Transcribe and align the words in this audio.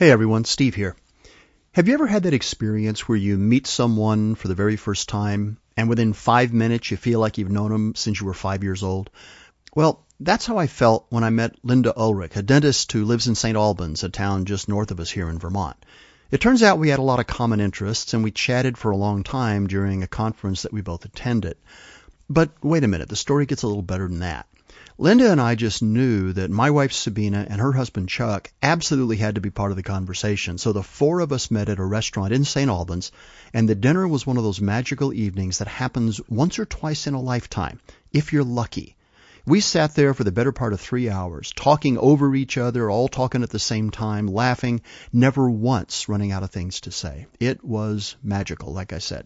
Hey 0.00 0.10
everyone, 0.10 0.46
Steve 0.46 0.74
here. 0.74 0.96
Have 1.72 1.86
you 1.86 1.92
ever 1.92 2.06
had 2.06 2.22
that 2.22 2.32
experience 2.32 3.06
where 3.06 3.18
you 3.18 3.36
meet 3.36 3.66
someone 3.66 4.34
for 4.34 4.48
the 4.48 4.54
very 4.54 4.76
first 4.76 5.10
time 5.10 5.58
and 5.76 5.90
within 5.90 6.14
five 6.14 6.54
minutes 6.54 6.90
you 6.90 6.96
feel 6.96 7.20
like 7.20 7.36
you've 7.36 7.50
known 7.50 7.70
them 7.70 7.94
since 7.94 8.18
you 8.18 8.26
were 8.26 8.32
five 8.32 8.64
years 8.64 8.82
old? 8.82 9.10
Well, 9.74 10.06
that's 10.18 10.46
how 10.46 10.56
I 10.56 10.68
felt 10.68 11.04
when 11.10 11.22
I 11.22 11.28
met 11.28 11.62
Lynda 11.62 11.92
Ulrich, 11.94 12.34
a 12.34 12.40
dentist 12.40 12.90
who 12.92 13.04
lives 13.04 13.28
in 13.28 13.34
St. 13.34 13.58
Albans, 13.58 14.02
a 14.02 14.08
town 14.08 14.46
just 14.46 14.70
north 14.70 14.90
of 14.90 15.00
us 15.00 15.10
here 15.10 15.28
in 15.28 15.38
Vermont. 15.38 15.76
It 16.30 16.40
turns 16.40 16.62
out 16.62 16.78
we 16.78 16.88
had 16.88 16.98
a 16.98 17.02
lot 17.02 17.20
of 17.20 17.26
common 17.26 17.60
interests 17.60 18.14
and 18.14 18.24
we 18.24 18.30
chatted 18.30 18.78
for 18.78 18.92
a 18.92 18.96
long 18.96 19.22
time 19.22 19.66
during 19.66 20.02
a 20.02 20.06
conference 20.06 20.62
that 20.62 20.72
we 20.72 20.80
both 20.80 21.04
attended. 21.04 21.58
But 22.30 22.52
wait 22.62 22.84
a 22.84 22.88
minute, 22.88 23.10
the 23.10 23.16
story 23.16 23.44
gets 23.44 23.64
a 23.64 23.66
little 23.66 23.82
better 23.82 24.08
than 24.08 24.20
that. 24.20 24.46
Lynda 25.00 25.32
and 25.32 25.40
I 25.40 25.54
just 25.54 25.80
knew 25.80 26.34
that 26.34 26.50
my 26.50 26.70
wife 26.70 26.92
Sabina 26.92 27.46
and 27.48 27.58
her 27.58 27.72
husband 27.72 28.10
Chuck 28.10 28.52
absolutely 28.62 29.16
had 29.16 29.36
to 29.36 29.40
be 29.40 29.48
part 29.48 29.70
of 29.70 29.78
the 29.78 29.82
conversation. 29.82 30.58
So 30.58 30.74
the 30.74 30.82
four 30.82 31.20
of 31.20 31.32
us 31.32 31.50
met 31.50 31.70
at 31.70 31.78
a 31.78 31.84
restaurant 31.86 32.34
in 32.34 32.44
St. 32.44 32.68
Albans, 32.68 33.10
and 33.54 33.66
the 33.66 33.74
dinner 33.74 34.06
was 34.06 34.26
one 34.26 34.36
of 34.36 34.42
those 34.42 34.60
magical 34.60 35.14
evenings 35.14 35.56
that 35.56 35.68
happens 35.68 36.20
once 36.28 36.58
or 36.58 36.66
twice 36.66 37.06
in 37.06 37.14
a 37.14 37.20
lifetime, 37.20 37.80
if 38.12 38.34
you're 38.34 38.44
lucky. 38.44 38.94
We 39.46 39.60
sat 39.60 39.94
there 39.94 40.12
for 40.12 40.24
the 40.24 40.32
better 40.32 40.52
part 40.52 40.74
of 40.74 40.80
three 40.82 41.08
hours, 41.08 41.50
talking 41.56 41.96
over 41.96 42.34
each 42.34 42.58
other, 42.58 42.90
all 42.90 43.08
talking 43.08 43.42
at 43.42 43.48
the 43.48 43.58
same 43.58 43.88
time, 43.88 44.26
laughing, 44.26 44.82
never 45.14 45.48
once 45.48 46.10
running 46.10 46.30
out 46.30 46.42
of 46.42 46.50
things 46.50 46.78
to 46.82 46.92
say. 46.92 47.26
It 47.40 47.64
was 47.64 48.16
magical, 48.22 48.74
like 48.74 48.92
I 48.92 48.98
said. 48.98 49.24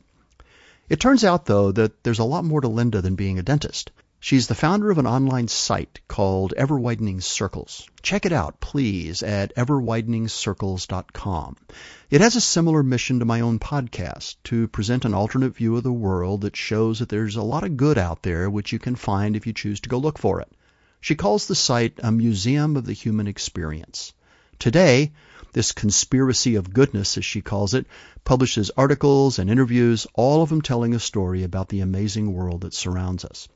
It 0.89 1.01
turns 1.01 1.25
out, 1.25 1.47
though, 1.47 1.73
that 1.73 2.05
there's 2.05 2.21
a 2.21 2.25
lot 2.25 2.45
more 2.45 2.61
to 2.61 2.69
Lynda 2.69 3.03
than 3.03 3.17
being 3.17 3.41
a 3.41 3.43
dentist. 3.43 3.91
She's 4.27 4.47
the 4.47 4.55
founder 4.55 4.91
of 4.91 4.97
an 4.97 5.07
online 5.07 5.49
site 5.49 6.01
called 6.09 6.55
Ever 6.57 6.79
Widening 6.79 7.21
Circles. 7.21 7.87
Check 8.01 8.25
it 8.25 8.33
out, 8.33 8.59
please, 8.59 9.23
at 9.23 9.55
everwideningcircles.com. 9.55 11.57
It 12.09 12.23
has 12.23 12.35
a 12.35 12.41
similar 12.41 12.83
mission 12.83 13.19
to 13.19 13.27
my 13.27 13.43
own 13.43 13.59
podcast 13.59 14.37
to 14.45 14.67
present 14.69 15.05
an 15.05 15.13
alternate 15.13 15.55
view 15.55 15.77
of 15.77 15.83
the 15.83 15.93
world 15.93 16.41
that 16.41 16.57
shows 16.57 17.01
that 17.01 17.11
there's 17.11 17.37
a 17.37 17.43
lot 17.43 17.65
of 17.65 17.77
good 17.77 17.99
out 17.99 18.23
there 18.23 18.49
which 18.49 18.73
you 18.73 18.79
can 18.79 18.97
find 18.97 19.37
if 19.37 19.47
you 19.47 19.53
choose 19.53 19.81
to 19.81 19.91
go 19.91 19.99
look 19.99 20.17
for 20.17 20.41
it. 20.41 20.51
She 21.03 21.17
calls 21.17 21.47
the 21.47 21.55
site 21.55 22.01
a 22.03 22.11
museum 22.11 22.79
of 22.79 22.87
the 22.87 22.95
human 22.95 23.27
experience. 23.27 24.15
Today, 24.59 25.13
this 25.53 25.73
conspiracy 25.73 26.55
of 26.55 26.73
goodness, 26.73 27.19
as 27.19 27.27
she 27.27 27.43
calls 27.43 27.75
it, 27.75 27.85
publishes 28.25 28.71
articles 28.75 29.39
and 29.39 29.51
interviews, 29.51 30.07
all 30.15 30.43
of 30.43 30.49
them 30.49 30.63
telling 30.63 30.95
a 30.95 30.99
story 30.99 31.43
about 31.43 31.69
the 31.69 31.81
amazing 31.81 32.33
world 32.33 32.63
that 32.63 32.73
surrounds 32.73 33.27
us. 33.27 33.49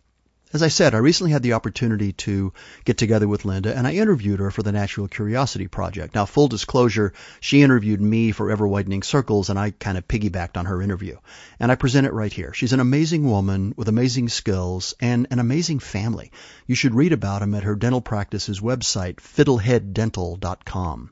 As 0.51 0.63
I 0.63 0.69
said, 0.69 0.95
I 0.95 0.99
recently 0.99 1.33
had 1.33 1.43
the 1.43 1.53
opportunity 1.53 2.15
to 2.25 2.55
get 2.87 2.97
together 2.97 3.29
with 3.29 3.43
Lynda 3.43 3.77
and 3.77 3.87
I 3.87 3.93
interviewed 3.93 4.41
her 4.41 4.51
for 4.51 4.63
the 4.63 4.73
Natural 4.73 5.07
Curiosity 5.07 5.69
Project. 5.69 6.15
Now, 6.15 6.25
full 6.25 6.49
disclosure, 6.49 7.13
she 7.39 7.61
interviewed 7.61 8.01
me 8.01 8.33
for 8.33 8.51
Ever 8.51 8.67
Widening 8.67 9.03
Circles 9.03 9.51
and 9.51 9.59
I 9.59 9.73
kind 9.73 9.99
of 9.99 10.09
piggybacked 10.09 10.57
on 10.57 10.65
her 10.65 10.81
interview. 10.81 11.19
And 11.61 11.71
I 11.71 11.75
present 11.75 12.07
it 12.07 12.15
right 12.15 12.33
here. 12.33 12.55
She's 12.55 12.73
an 12.73 12.81
amazing 12.81 13.29
woman 13.29 13.75
with 13.77 13.89
amazing 13.89 14.31
skills 14.31 14.95
and 15.01 15.27
an 15.31 15.39
amazing 15.39 15.81
family. 15.81 16.33
You 16.67 16.75
should 16.75 16.95
read 16.95 17.13
about 17.13 17.41
them 17.41 17.55
at 17.55 17.65
her 17.65 17.77
dental 17.77 18.01
practice's 18.01 18.61
website, 18.61 19.17
fiddleheaddental.com. 19.17 21.11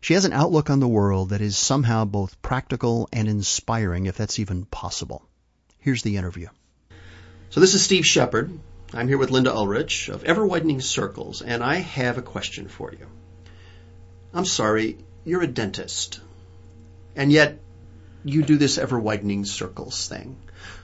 She 0.00 0.14
has 0.14 0.24
an 0.24 0.32
outlook 0.32 0.70
on 0.70 0.80
the 0.80 0.88
world 0.88 1.28
that 1.28 1.42
is 1.42 1.58
somehow 1.58 2.06
both 2.06 2.40
practical 2.40 3.10
and 3.12 3.28
inspiring, 3.28 4.06
if 4.06 4.16
that's 4.16 4.38
even 4.38 4.64
possible. 4.64 5.22
Here's 5.80 6.02
the 6.02 6.16
interview. 6.16 6.48
So 7.50 7.60
this 7.60 7.74
is 7.74 7.82
Steve 7.82 8.06
Shepard. 8.06 8.58
I'm 8.92 9.06
here 9.06 9.18
with 9.18 9.30
Lynda 9.30 9.54
Ulrich 9.54 10.08
of 10.08 10.24
Ever 10.24 10.44
Widening 10.44 10.80
Circles, 10.80 11.42
and 11.42 11.62
I 11.62 11.76
have 11.76 12.18
a 12.18 12.22
question 12.22 12.66
for 12.66 12.90
you. 12.90 13.06
I'm 14.34 14.44
sorry, 14.44 14.98
you're 15.24 15.42
a 15.42 15.46
dentist, 15.46 16.18
and 17.14 17.30
yet 17.30 17.60
you 18.24 18.42
do 18.42 18.56
this 18.56 18.78
ever 18.78 18.98
widening 18.98 19.44
circles 19.44 20.08
thing. 20.08 20.36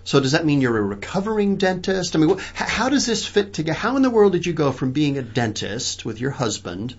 So 0.05 0.21
does 0.21 0.33
that 0.33 0.47
mean 0.47 0.61
you're 0.61 0.79
a 0.79 0.83
recovering 0.83 1.57
dentist? 1.57 2.15
I 2.15 2.21
mean, 2.21 2.39
how 2.55 2.91
does 2.91 3.07
this 3.07 3.27
fit 3.27 3.53
together? 3.53 3.77
How 3.77 3.97
in 3.97 4.03
the 4.03 4.11
world 4.11 4.33
did 4.33 4.47
you 4.47 4.53
go 4.53 4.71
from 4.71 4.93
being 4.93 5.19
a 5.19 5.23
dentist 5.23 6.05
with 6.05 6.21
your 6.21 6.31
husband 6.31 6.95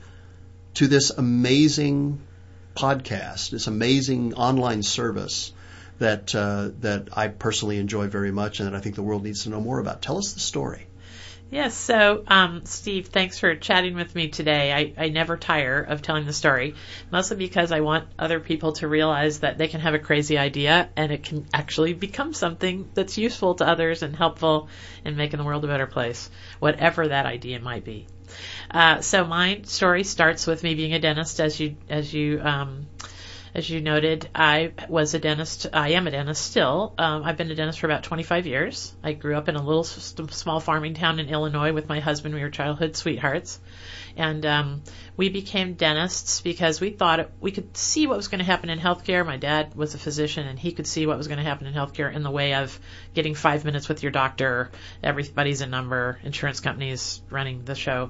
to 0.73 0.87
this 0.87 1.11
amazing 1.11 2.19
podcast, 2.75 3.51
this 3.51 3.67
amazing 3.67 4.33
online 4.33 4.83
service 4.83 5.53
that 5.99 6.35
uh, 6.35 6.71
that 6.81 7.07
I 7.13 7.29
personally 7.29 7.79
enjoy 7.79 8.07
very 8.07 8.31
much 8.31 8.59
and 8.59 8.67
that 8.67 8.75
I 8.75 8.81
think 8.81 8.95
the 8.95 9.03
world 9.03 9.23
needs 9.23 9.43
to 9.43 9.49
know 9.49 9.61
more 9.61 9.79
about? 9.79 10.01
Tell 10.01 10.17
us 10.17 10.33
the 10.33 10.41
story. 10.41 10.86
Yes, 11.49 11.75
so 11.75 12.23
um, 12.27 12.65
Steve, 12.65 13.07
thanks 13.07 13.39
for 13.39 13.55
chatting 13.55 13.95
with 13.95 14.13
me 14.13 14.27
today. 14.27 14.73
I, 14.73 15.05
I 15.05 15.09
never 15.09 15.37
tire 15.37 15.79
of 15.81 16.01
telling 16.01 16.25
the 16.25 16.33
story, 16.33 16.75
mostly 17.09 17.37
because 17.37 17.71
I 17.71 17.79
want 17.79 18.09
other 18.19 18.41
people 18.41 18.73
to 18.73 18.87
realize 18.89 19.39
that 19.39 19.57
they 19.57 19.69
can 19.69 19.79
have 19.79 19.93
a 19.93 19.99
crazy 19.99 20.37
idea 20.37 20.89
and 20.97 21.09
it 21.09 21.23
can 21.23 21.47
actually 21.53 21.93
become 21.93 22.33
something 22.33 22.89
that's 22.93 23.17
useful 23.17 23.55
to 23.55 23.67
others 23.67 24.03
and 24.03 24.13
helpful 24.13 24.67
in 25.05 25.15
making 25.15 25.37
the 25.37 25.45
world 25.45 25.63
a 25.63 25.67
better 25.67 25.87
place, 25.87 26.29
whatever 26.59 27.07
that 27.07 27.25
idea 27.25 27.61
might 27.61 27.85
be. 27.85 28.07
Uh, 28.69 28.99
so 28.99 29.23
my 29.25 29.61
story 29.63 30.03
starts 30.03 30.47
with 30.47 30.63
me 30.63 30.75
being 30.75 30.93
a 30.93 30.99
dentist, 30.99 31.39
as 31.39 31.57
you 31.61 31.77
as 31.87 32.13
you 32.13 32.41
um, 32.41 32.87
as 33.57 33.67
you 33.67 33.81
noted, 33.81 34.29
I 34.35 34.71
was 34.87 35.15
a 35.15 35.19
dentist. 35.19 35.65
I 35.73 35.93
am 35.93 36.05
a 36.05 36.11
dentist 36.11 36.45
still. 36.45 36.93
Um, 36.95 37.23
I've 37.23 37.37
been 37.37 37.49
a 37.49 37.55
dentist 37.55 37.79
for 37.79 37.87
about 37.87 38.03
25 38.03 38.45
years. 38.45 38.93
I 39.03 39.13
grew 39.13 39.35
up 39.35 39.49
in 39.49 39.55
a 39.55 39.63
little 39.63 39.83
small 39.83 40.59
farming 40.59 40.93
town 40.93 41.19
in 41.19 41.27
Illinois 41.27 41.73
with 41.73 41.89
my 41.89 41.99
husband. 41.99 42.35
We 42.35 42.41
were 42.41 42.51
childhood 42.51 42.95
sweethearts. 42.95 43.59
And 44.15 44.45
um, 44.47 44.83
we 45.15 45.29
became 45.29 45.73
dentists 45.73 46.41
because 46.41 46.81
we 46.81 46.89
thought 46.89 47.19
it, 47.19 47.31
we 47.39 47.51
could 47.51 47.77
see 47.77 48.07
what 48.07 48.17
was 48.17 48.27
going 48.27 48.39
to 48.39 48.45
happen 48.45 48.69
in 48.69 48.79
healthcare. 48.79 49.25
My 49.25 49.37
dad 49.37 49.75
was 49.75 49.93
a 49.93 49.99
physician, 49.99 50.47
and 50.47 50.57
he 50.57 50.71
could 50.71 50.87
see 50.87 51.05
what 51.05 51.17
was 51.17 51.27
going 51.27 51.37
to 51.37 51.43
happen 51.43 51.67
in 51.67 51.73
healthcare 51.73 52.13
in 52.13 52.23
the 52.23 52.31
way 52.31 52.55
of 52.55 52.79
getting 53.13 53.35
five 53.35 53.63
minutes 53.63 53.87
with 53.87 54.01
your 54.01 54.11
doctor. 54.11 54.71
Everybody's 55.03 55.61
a 55.61 55.67
number. 55.67 56.19
Insurance 56.23 56.59
companies 56.59 57.21
running 57.29 57.63
the 57.63 57.75
show. 57.75 58.09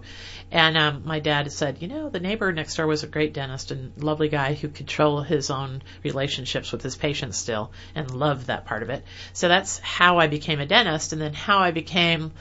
And 0.50 0.78
um, 0.78 1.04
my 1.06 1.20
dad 1.20 1.52
said, 1.52 1.82
you 1.82 1.90
know, 1.90 2.10
the 2.10 2.22
neighbor 2.22 2.54
next 2.54 2.76
door 2.76 2.88
was 2.88 3.04
a 3.04 3.08
great 3.08 3.34
dentist 3.34 3.72
and 3.72 3.92
lovely 4.02 4.30
guy 4.30 4.54
who 4.54 4.70
controlled 4.70 5.28
his 5.28 5.37
own 5.50 5.82
relationships 6.04 6.72
with 6.72 6.82
his 6.82 6.96
patients 6.96 7.38
still, 7.38 7.72
and 7.96 8.12
loved 8.12 8.48
that 8.48 8.66
part 8.66 8.84
of 8.84 8.90
it. 8.90 9.04
So 9.34 9.48
that's 9.48 9.80
how 9.80 10.20
I 10.20 10.28
became 10.28 10.60
a 10.60 10.66
dentist, 10.66 11.14
and 11.14 11.22
then 11.22 11.34
how 11.34 11.60
I 11.60 11.72
became 11.72 12.32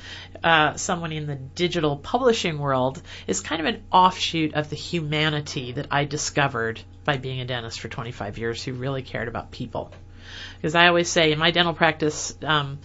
uh, 0.43 0.75
someone 0.75 1.12
in 1.12 1.27
the 1.27 1.35
digital 1.35 1.97
publishing 1.97 2.59
world 2.59 3.03
is 3.27 3.41
kind 3.41 3.61
of 3.61 3.67
an 3.67 3.83
offshoot 3.93 4.55
of 4.55 4.71
the 4.71 4.77
humanity 4.77 5.73
that 5.73 5.89
I 5.91 6.05
discovered 6.05 6.81
by 7.05 7.17
being 7.17 7.41
a 7.41 7.45
dentist 7.45 7.81
for 7.81 7.89
25 7.89 8.39
years 8.39 8.62
who 8.62 8.73
really 8.73 9.03
cared 9.03 9.29
about 9.29 9.51
people. 9.51 9.93
Because 10.56 10.75
I 10.75 10.89
always 10.89 11.09
say 11.09 11.33
in 11.33 11.39
my 11.39 11.51
dental 11.51 11.75
practice, 11.75 12.37
um, 12.43 12.79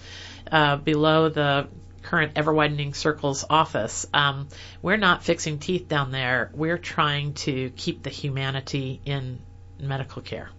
uh, 0.52 0.78
below 0.78 1.30
the 1.30 1.68
current 2.04 2.34
ever 2.36 2.54
widening 2.54 2.94
circles 2.94 3.46
office, 3.50 4.08
um, 4.14 4.48
we're 4.82 4.98
not 4.98 5.24
fixing 5.24 5.60
teeth 5.60 5.88
down 5.88 6.12
there. 6.12 6.52
We're 6.54 6.78
trying 6.78 7.34
to 7.46 7.70
keep 7.72 8.04
the 8.04 8.10
humanity 8.10 9.02
in 9.06 9.40
medical 9.82 10.22
care. 10.22 10.50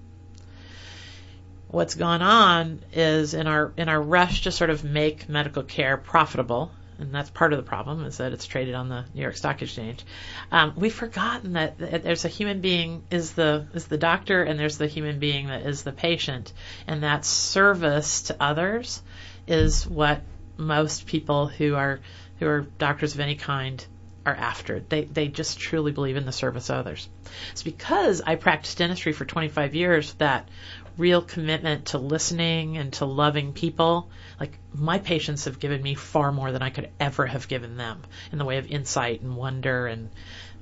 What's 1.69 1.95
gone 1.95 2.21
on 2.21 2.81
is 2.93 3.33
in 3.33 3.47
our 3.47 3.73
in 3.77 3.89
our 3.89 4.01
rush 4.01 4.43
to 4.43 4.53
sort 4.53 4.71
of 4.71 4.85
make 4.85 5.29
medical 5.29 5.63
care 5.63 5.97
profitable, 5.97 6.71
and 6.99 7.15
that's 7.15 7.31
part 7.31 7.53
of 7.55 7.57
the 7.57 7.63
problem 7.63 8.05
is 8.05 8.19
that 8.19 8.33
it's 8.33 8.47
traded 8.47 8.75
on 8.75 8.89
the 8.89 9.05
New 9.15 9.23
York 9.23 9.37
Stock 9.37 9.63
Exchange. 9.63 10.05
Um, 10.51 10.75
we've 10.77 10.95
forgotten 10.95 11.55
that, 11.55 11.79
there's 11.79 12.27
a 12.27 12.29
human 12.29 12.61
being 12.61 13.05
is 13.11 13.33
the 13.33 13.67
is 13.73 13.87
the 13.87 13.97
doctor, 13.97 14.43
and 14.43 14.61
there's 14.61 14.77
the 14.77 14.87
human 14.87 15.19
being 15.19 15.47
that 15.47 15.63
is 15.63 15.83
the 15.83 15.93
patient, 15.93 16.53
and 16.87 17.03
that 17.03 17.25
service 17.25 18.23
to 18.23 18.37
others 18.39 19.03
is 19.47 19.87
what 19.87 20.21
most 20.59 21.07
people 21.07 21.47
who 21.49 21.75
are 21.75 22.01
who 22.39 22.47
are 22.47 22.61
doctors 22.61 23.15
of 23.15 23.21
any 23.21 23.37
kind 23.37 23.85
are 24.25 24.35
after. 24.35 24.81
They 24.81 25.05
they 25.05 25.29
just 25.29 25.59
truly 25.59 25.93
believe 25.93 26.17
in 26.17 26.27
the 26.27 26.33
service 26.33 26.71
of 26.71 26.77
others. 26.77 27.09
It's 27.51 27.63
because 27.63 28.21
I 28.21 28.37
practiced 28.37 28.79
dentistry 28.79 29.13
for 29.13 29.25
25 29.25 29.75
years 29.75 30.13
that 30.15 30.49
real 30.97 31.23
commitment 31.23 31.87
to 31.87 31.99
listening 31.99 32.77
and 32.77 32.93
to 32.95 33.05
loving 33.05 33.53
people. 33.53 34.11
Like 34.39 34.59
my 34.75 34.99
patients 34.99 35.47
have 35.47 35.59
given 35.59 35.83
me 35.83 35.95
far 35.95 36.33
more 36.33 36.53
than 36.53 36.63
I 36.63 36.71
could 36.71 36.91
ever 37.01 37.27
have 37.27 37.49
given 37.49 37.77
them 37.77 38.03
in 38.31 38.39
the 38.39 38.45
way 38.45 38.59
of 38.59 38.71
insight 38.71 39.23
and 39.23 39.37
wonder 39.37 39.87
and 39.87 40.11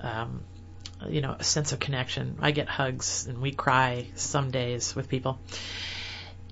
um, 0.00 0.42
you 1.08 1.20
know 1.20 1.36
a 1.38 1.44
sense 1.44 1.72
of 1.72 1.80
connection. 1.80 2.38
I 2.40 2.52
get 2.52 2.68
hugs 2.68 3.26
and 3.26 3.38
we 3.38 3.52
cry 3.52 4.06
some 4.14 4.50
days 4.50 4.94
with 4.94 5.08
people. 5.08 5.38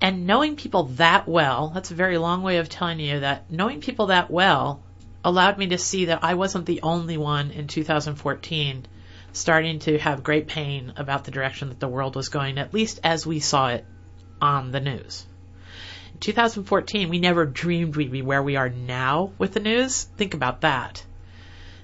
And 0.01 0.27
knowing 0.27 0.55
people 0.55 0.83
that 0.95 1.27
well, 1.27 1.69
that's 1.73 1.91
a 1.91 1.95
very 1.95 2.17
long 2.17 2.41
way 2.41 2.57
of 2.57 2.69
telling 2.69 2.99
you 2.99 3.21
that 3.21 3.51
knowing 3.51 3.81
people 3.81 4.07
that 4.07 4.31
well 4.31 4.81
allowed 5.23 5.57
me 5.57 5.67
to 5.67 5.77
see 5.77 6.05
that 6.05 6.23
I 6.23 6.35
wasn't 6.35 6.65
the 6.65 6.81
only 6.81 7.17
one 7.17 7.51
in 7.51 7.67
2014 7.67 8.85
starting 9.31 9.79
to 9.79 9.97
have 9.99 10.23
great 10.23 10.47
pain 10.47 10.93
about 10.97 11.23
the 11.23 11.31
direction 11.31 11.69
that 11.69 11.79
the 11.79 11.87
world 11.87 12.15
was 12.15 12.29
going, 12.29 12.57
at 12.57 12.73
least 12.73 12.99
as 13.03 13.25
we 13.25 13.39
saw 13.39 13.69
it 13.69 13.85
on 14.41 14.71
the 14.71 14.79
news. 14.79 15.25
In 16.13 16.19
2014, 16.19 17.09
we 17.09 17.19
never 17.19 17.45
dreamed 17.45 17.95
we'd 17.95 18.11
be 18.11 18.21
where 18.21 18.41
we 18.41 18.55
are 18.55 18.69
now 18.69 19.31
with 19.37 19.53
the 19.53 19.59
news. 19.59 20.03
Think 20.17 20.33
about 20.33 20.61
that. 20.61 21.03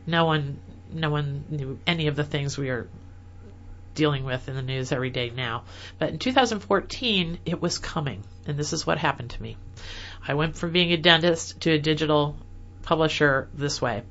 No 0.07 0.25
one, 0.25 0.59
no 0.91 1.09
one 1.09 1.45
knew 1.49 1.79
any 1.85 2.07
of 2.07 2.15
the 2.15 2.23
things 2.23 2.57
we 2.57 2.69
are 2.69 2.87
dealing 3.93 4.25
with 4.25 4.49
in 4.49 4.55
the 4.55 4.61
news 4.61 4.91
every 4.91 5.09
day 5.09 5.29
now. 5.29 5.63
But 5.99 6.09
in 6.09 6.19
2014, 6.19 7.39
it 7.45 7.61
was 7.61 7.77
coming, 7.77 8.23
and 8.45 8.57
this 8.57 8.73
is 8.73 8.85
what 8.85 8.97
happened 8.97 9.31
to 9.31 9.41
me. 9.41 9.57
I 10.27 10.33
went 10.33 10.57
from 10.57 10.71
being 10.71 10.91
a 10.91 10.97
dentist 10.97 11.61
to 11.61 11.71
a 11.71 11.79
digital 11.79 12.35
publisher 12.85 13.49
this 13.53 13.81
way. 13.81 14.03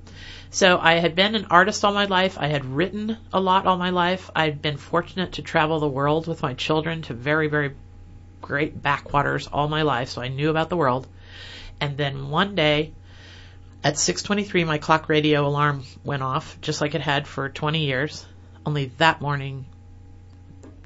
So 0.51 0.79
I 0.79 0.95
had 0.95 1.15
been 1.15 1.35
an 1.35 1.47
artist 1.51 1.85
all 1.85 1.93
my 1.93 2.05
life. 2.05 2.37
I 2.39 2.47
had 2.47 2.65
written 2.65 3.17
a 3.33 3.41
lot 3.41 3.67
all 3.67 3.77
my 3.77 3.91
life. 3.91 4.31
I'd 4.37 4.63
been 4.63 4.77
fortunate 4.77 5.33
to 5.33 5.43
travel 5.43 5.81
the 5.81 5.89
world 5.89 6.27
with 6.27 6.43
my 6.43 6.55
children 6.55 7.03
to 7.03 7.15
very, 7.15 7.49
very 7.49 7.75
great 8.41 8.81
backwaters 8.81 9.49
all 9.49 9.69
my 9.69 9.83
life, 9.83 10.11
so 10.11 10.23
I 10.23 10.29
knew 10.29 10.51
about 10.51 10.69
the 10.69 10.77
world. 10.77 11.07
And 11.81 11.97
then 11.97 12.29
one 12.29 12.55
day, 12.55 12.93
at 13.83 13.95
6:23, 13.99 14.65
my 14.65 14.79
clock 14.79 15.09
radio 15.09 15.47
alarm 15.47 15.83
went 16.05 16.23
off, 16.23 16.61
just 16.61 16.81
like 16.81 16.95
it 16.95 17.01
had 17.01 17.27
for 17.27 17.49
20 17.49 17.87
years. 17.87 18.25
Only 18.65 18.93
that 18.99 19.21
morning, 19.21 19.67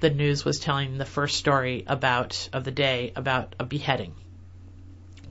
the 0.01 0.11
news 0.11 0.45
was 0.45 0.61
telling 0.61 0.97
the 0.97 1.05
first 1.05 1.37
story 1.37 1.85
about 1.87 2.49
of 2.53 2.65
the 2.65 2.71
day 2.71 3.13
about 3.17 3.55
a 3.59 3.65
beheading. 3.65 4.15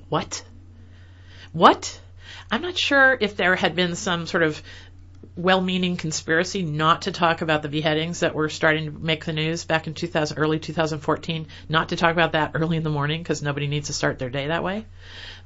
What? 0.09 0.43
What? 1.53 1.99
I'm 2.51 2.61
not 2.61 2.77
sure 2.77 3.17
if 3.19 3.35
there 3.35 3.55
had 3.55 3.75
been 3.75 3.95
some 3.95 4.25
sort 4.27 4.43
of 4.43 4.61
well-meaning 5.37 5.97
conspiracy 5.97 6.63
not 6.63 7.03
to 7.03 7.11
talk 7.11 7.41
about 7.41 7.61
the 7.61 7.69
beheadings 7.69 8.21
that 8.21 8.33
were 8.33 8.49
starting 8.49 8.85
to 8.85 8.91
make 8.91 9.23
the 9.23 9.33
news 9.33 9.65
back 9.65 9.85
in 9.85 9.93
2000, 9.93 10.37
early 10.37 10.59
2014, 10.59 11.47
not 11.69 11.89
to 11.89 11.95
talk 11.95 12.11
about 12.11 12.31
that 12.31 12.51
early 12.55 12.77
in 12.77 12.83
the 12.83 12.89
morning 12.89 13.21
because 13.21 13.43
nobody 13.43 13.67
needs 13.67 13.87
to 13.87 13.93
start 13.93 14.17
their 14.17 14.31
day 14.31 14.47
that 14.47 14.63
way. 14.63 14.85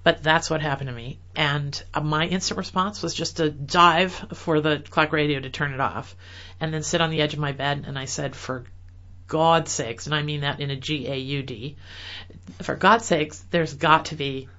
But 0.04 0.24
that's 0.24 0.50
what 0.50 0.62
happened 0.62 0.90
to 0.90 0.96
me. 0.96 1.20
And 1.36 1.82
uh, 1.94 2.02
my 2.02 2.26
instant 2.26 2.58
response 2.58 3.04
was 3.04 3.14
just 3.14 3.38
to 3.38 3.52
dive 3.52 4.14
for 4.34 4.62
the 4.62 4.80
clock 4.90 5.12
radio 5.12 5.40
to 5.40 5.50
turn 5.50 5.74
it 5.74 5.82
off 5.82 6.16
and 6.60 6.74
then 6.74 6.84
sit 6.84 7.02
on 7.02 7.10
the 7.10 7.22
edge 7.22 7.34
of 7.34 7.40
my 7.40 7.52
bed 7.52 7.84
and 7.86 8.00
I 8.00 8.06
said, 8.06 8.36
for 8.36 8.64
God's 9.28 9.72
sakes, 9.72 10.08
and 10.08 10.16
I 10.16 10.24
mean 10.24 10.42
that 10.42 10.60
in 10.60 10.72
a 10.72 10.76
G-A-U-D, 10.76 11.78
for 12.64 12.76
God's 12.76 13.06
sakes, 13.06 13.40
there's 13.52 13.74
got 13.74 14.06
to 14.06 14.16
be 14.16 14.50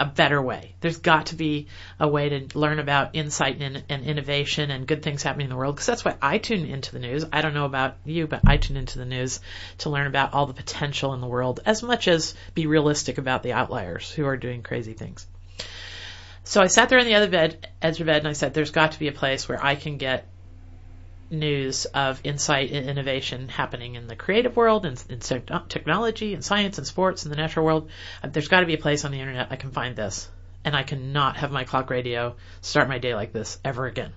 a 0.00 0.06
better 0.06 0.40
way. 0.40 0.74
There's 0.80 0.98
got 0.98 1.26
to 1.26 1.34
be 1.34 1.66
a 1.98 2.06
way 2.06 2.28
to 2.28 2.58
learn 2.58 2.78
about 2.78 3.16
insight 3.16 3.60
and, 3.60 3.82
and 3.88 4.04
innovation 4.04 4.70
and 4.70 4.86
good 4.86 5.02
things 5.02 5.22
happening 5.22 5.46
in 5.46 5.50
the 5.50 5.56
world 5.56 5.74
because 5.74 5.86
that's 5.86 6.04
why 6.04 6.16
I 6.22 6.38
tune 6.38 6.66
into 6.66 6.92
the 6.92 7.00
news. 7.00 7.24
I 7.32 7.42
don't 7.42 7.54
know 7.54 7.64
about 7.64 7.96
you, 8.04 8.26
but 8.26 8.42
I 8.46 8.58
tune 8.58 8.76
into 8.76 8.98
the 8.98 9.04
news 9.04 9.40
to 9.78 9.90
learn 9.90 10.06
about 10.06 10.34
all 10.34 10.46
the 10.46 10.54
potential 10.54 11.14
in 11.14 11.20
the 11.20 11.26
world 11.26 11.60
as 11.66 11.82
much 11.82 12.06
as 12.06 12.34
be 12.54 12.66
realistic 12.66 13.18
about 13.18 13.42
the 13.42 13.52
outliers 13.52 14.10
who 14.10 14.24
are 14.26 14.36
doing 14.36 14.62
crazy 14.62 14.92
things. 14.92 15.26
So 16.44 16.62
I 16.62 16.68
sat 16.68 16.88
there 16.88 16.98
on 16.98 17.04
the 17.04 17.16
other 17.16 17.28
bed, 17.28 17.68
edge 17.82 18.00
of 18.00 18.06
bed, 18.06 18.18
and 18.18 18.28
I 18.28 18.32
said, 18.32 18.54
"There's 18.54 18.70
got 18.70 18.92
to 18.92 18.98
be 18.98 19.08
a 19.08 19.12
place 19.12 19.48
where 19.48 19.62
I 19.62 19.74
can 19.74 19.98
get 19.98 20.26
news 21.30 21.84
of 21.86 22.20
insight 22.24 22.70
and 22.72 22.88
innovation 22.88 23.48
happening 23.48 23.94
in 23.94 24.06
the 24.06 24.16
creative 24.16 24.56
world 24.56 24.86
and 24.86 25.02
in 25.08 25.20
technology 25.20 26.34
and 26.34 26.44
science 26.44 26.78
and 26.78 26.86
sports 26.86 27.24
and 27.24 27.32
the 27.32 27.36
natural 27.36 27.66
world. 27.66 27.90
Uh, 28.22 28.28
there's 28.28 28.48
got 28.48 28.60
to 28.60 28.66
be 28.66 28.74
a 28.74 28.78
place 28.78 29.04
on 29.04 29.10
the 29.10 29.20
internet 29.20 29.48
I 29.50 29.56
can 29.56 29.70
find 29.70 29.96
this. 29.96 30.28
And 30.64 30.74
I 30.74 30.82
cannot 30.82 31.36
have 31.36 31.52
my 31.52 31.64
clock 31.64 31.90
radio 31.90 32.34
start 32.60 32.88
my 32.88 32.98
day 32.98 33.14
like 33.14 33.32
this 33.32 33.58
ever 33.64 33.86
again. 33.86 34.12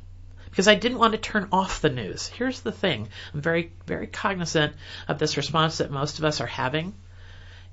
Because 0.49 0.67
I 0.67 0.75
didn't 0.75 0.97
want 0.97 1.13
to 1.13 1.19
turn 1.19 1.47
off 1.51 1.81
the 1.81 1.89
news. 1.89 2.27
Here's 2.27 2.61
the 2.61 2.71
thing. 2.71 3.07
I'm 3.33 3.41
very, 3.41 3.71
very 3.85 4.07
cognizant 4.07 4.73
of 5.07 5.17
this 5.17 5.37
response 5.37 5.77
that 5.77 5.91
most 5.91 6.19
of 6.19 6.25
us 6.25 6.41
are 6.41 6.47
having. 6.47 6.93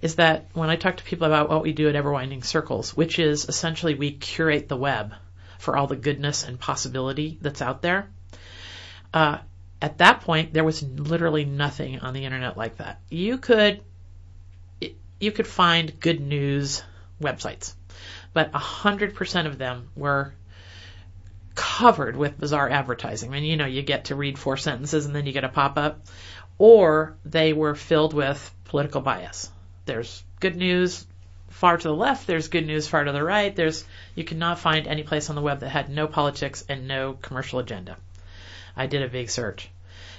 Is 0.01 0.17
that 0.17 0.47
when 0.53 0.71
I 0.71 0.77
talk 0.77 0.99
to 0.99 1.05
people 1.05 1.27
about 1.27 1.49
what 1.49 1.63
we 1.63 1.73
do 1.73 1.89
at 1.89 1.97
Ever 1.97 2.13
Widening 2.13 2.45
Circles, 2.45 2.97
which 2.97 3.19
is 3.19 3.47
essentially 3.49 3.95
we 3.95 4.13
curate 4.13 4.69
the 4.69 4.77
web 4.77 5.13
for 5.59 5.77
all 5.77 5.89
the 5.89 5.97
goodness 5.97 6.45
and 6.45 6.61
possibility 6.61 7.37
that's 7.41 7.63
out 7.63 7.83
there, 7.83 8.09
uh, 9.13 9.39
at 9.81 9.99
that 9.99 10.23
point, 10.23 10.53
there 10.53 10.65
was 10.65 10.83
literally 10.83 11.45
nothing 11.45 12.01
on 12.01 12.15
the 12.15 12.25
internet 12.25 12.57
like 12.57 12.79
that. 12.79 13.01
You 13.09 13.39
could 13.39 13.83
you 15.21 15.33
could 15.33 15.47
find 15.47 15.99
good 15.99 16.21
news 16.21 16.83
websites, 17.21 17.75
but 18.33 18.51
a 18.55 18.59
hundred 18.59 19.15
percent 19.15 19.49
of 19.49 19.59
them 19.59 19.89
were 19.97 20.35
covered 21.55 22.17
with 22.17 22.39
bizarre 22.39 22.69
advertising. 22.69 23.31
I 23.31 23.33
mean, 23.33 23.45
you 23.45 23.57
know, 23.57 23.67
you 23.67 23.83
get 23.83 24.07
to 24.07 24.15
read 24.15 24.39
four 24.39 24.57
sentences 24.57 25.07
and 25.07 25.15
then 25.15 25.27
you 25.27 25.33
get 25.33 25.45
a 25.45 25.49
pop 25.49 25.77
up, 25.77 26.07
or 26.57 27.17
they 27.25 27.53
were 27.53 27.75
filled 27.75 28.15
with 28.15 28.55
political 28.65 29.01
bias. 29.01 29.51
There's 29.85 30.23
good 30.39 30.55
news 30.55 31.05
far 31.51 31.77
to 31.77 31.89
the 31.89 31.95
left. 31.95 32.27
There's 32.27 32.49
good 32.49 32.67
news 32.67 32.87
far 32.87 33.05
to 33.05 33.13
the 33.13 33.25
right. 33.25 33.55
There's 33.55 33.85
you 34.15 34.25
cannot 34.25 34.61
find 34.61 34.87
any 34.87 35.03
place 35.03 35.31
on 35.31 35.37
the 35.37 35.43
web 35.43 35.61
that 35.61 35.71
had 35.71 35.89
no 35.89 36.07
politics 36.07 36.65
and 36.69 36.87
no 36.87 37.15
commercial 37.15 37.59
agenda. 37.59 37.97
I 38.79 38.87
did 38.87 39.03
a 39.03 39.09
big 39.09 39.29
search 39.29 39.69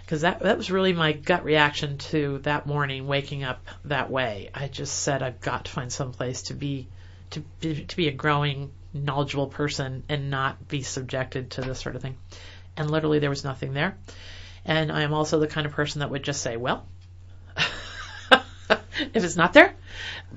because 0.01 0.21
that 0.21 0.41
that 0.41 0.57
was 0.57 0.69
really 0.69 0.91
my 0.91 1.13
gut 1.13 1.45
reaction 1.45 1.97
to 1.97 2.39
that 2.39 2.67
morning 2.67 3.07
waking 3.07 3.44
up 3.44 3.65
that 3.85 4.11
way. 4.11 4.50
I 4.53 4.67
just 4.67 5.00
said 5.00 5.23
I've 5.23 5.39
got 5.39 5.65
to 5.65 5.71
find 5.71 5.91
some 5.91 6.11
place 6.11 6.44
to 6.44 6.53
be 6.53 6.89
to 7.31 7.39
be, 7.61 7.85
to 7.85 7.95
be 7.95 8.07
a 8.07 8.11
growing 8.11 8.71
knowledgeable 8.94 9.47
person 9.47 10.03
and 10.09 10.29
not 10.29 10.67
be 10.67 10.81
subjected 10.81 11.51
to 11.51 11.61
this 11.61 11.79
sort 11.79 11.95
of 11.95 12.01
thing. 12.01 12.17
And 12.75 12.89
literally 12.91 13.19
there 13.19 13.29
was 13.29 13.44
nothing 13.44 13.73
there. 13.73 13.97
And 14.65 14.91
I 14.91 15.03
am 15.03 15.13
also 15.13 15.39
the 15.39 15.47
kind 15.47 15.65
of 15.65 15.73
person 15.73 16.00
that 16.00 16.09
would 16.09 16.23
just 16.23 16.41
say, 16.41 16.57
well, 16.57 16.85
if 18.29 19.23
it's 19.23 19.38
not 19.38 19.53
there, 19.53 19.73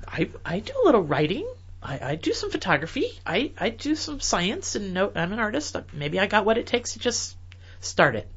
I 0.07 0.31
I 0.45 0.61
do 0.61 0.73
a 0.81 0.85
little 0.85 1.03
writing. 1.03 1.49
I, 1.83 2.11
I 2.11 2.15
do 2.15 2.33
some 2.33 2.51
photography. 2.51 3.19
I, 3.27 3.51
I 3.59 3.71
do 3.71 3.97
some 3.97 4.21
science 4.21 4.77
and 4.77 4.95
no, 4.95 5.11
I'm 5.17 5.33
an 5.33 5.41
artist. 5.41 5.77
Maybe 5.93 6.21
I 6.21 6.27
got 6.27 6.45
what 6.45 6.57
it 6.57 6.69
takes 6.69 6.93
to 6.93 7.01
just 7.01 7.37
start 7.83 8.17
it. 8.17 8.29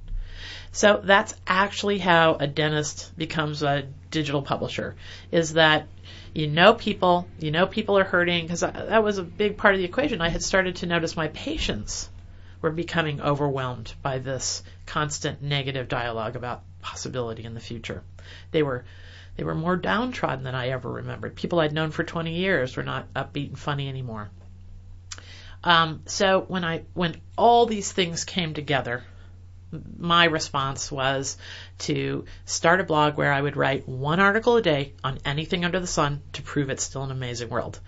So 0.72 1.00
that's 1.02 1.34
actually 1.48 2.00
how 2.00 2.36
a 2.36 2.48
dentist 2.48 3.18
becomes 3.18 3.64
a 3.64 3.88
digital 4.12 4.42
publisher 4.42 4.96
is 5.32 5.54
that 5.54 5.88
you 6.34 6.48
know 6.48 6.74
people, 6.74 7.28
you 7.40 7.52
know 7.52 7.66
people 7.66 7.98
are 7.98 8.04
hurting 8.04 8.44
because 8.44 8.60
that 8.60 9.04
was 9.04 9.18
a 9.18 9.24
big 9.24 9.56
part 9.56 9.74
of 9.74 9.80
the 9.80 9.86
equation. 9.86 10.20
I 10.20 10.28
had 10.28 10.44
started 10.44 10.78
to 10.78 10.86
notice 10.86 11.16
my 11.16 11.30
patients 11.30 12.10
were 12.62 12.72
becoming 12.72 13.22
overwhelmed 13.22 13.94
by 14.02 14.20
this 14.20 14.64
constant 14.86 15.42
negative 15.42 15.88
dialogue 15.88 16.36
about 16.36 16.64
possibility 16.82 17.46
in 17.46 17.54
the 17.54 17.62
future. 17.62 18.04
They 18.52 18.64
were 18.64 18.84
they 19.38 19.44
were 19.44 19.56
more 19.56 19.76
downtrodden 19.76 20.44
than 20.44 20.56
I 20.56 20.70
ever 20.70 20.92
remembered. 20.92 21.36
People 21.36 21.60
I'd 21.60 21.74
known 21.74 21.92
for 21.92 22.04
20 22.04 22.34
years 22.34 22.76
were 22.76 22.84
not 22.84 23.14
upbeat 23.14 23.50
and 23.50 23.60
funny 23.60 23.88
anymore. 23.88 24.30
Um, 25.64 26.02
so 26.06 26.42
when 26.48 26.64
I 26.64 26.84
when 26.94 27.16
all 27.38 27.66
these 27.66 27.92
things 27.92 28.24
came 28.24 28.54
together, 28.54 29.04
my 29.98 30.26
response 30.26 30.92
was 30.92 31.38
to 31.80 32.26
start 32.46 32.82
a 32.82 32.86
blog 32.86 33.18
where 33.18 33.34
I 33.34 33.42
would 33.42 33.58
write 33.58 33.88
one 33.88 34.20
article 34.20 34.58
a 34.58 34.62
day 34.62 34.94
on 35.04 35.20
anything 35.26 35.66
under 35.66 35.80
the 35.80 35.88
sun 35.88 36.22
to 36.34 36.42
prove 36.42 36.70
it's 36.70 36.84
still 36.84 37.04
an 37.04 37.12
amazing 37.12 37.50
world. 37.50 37.80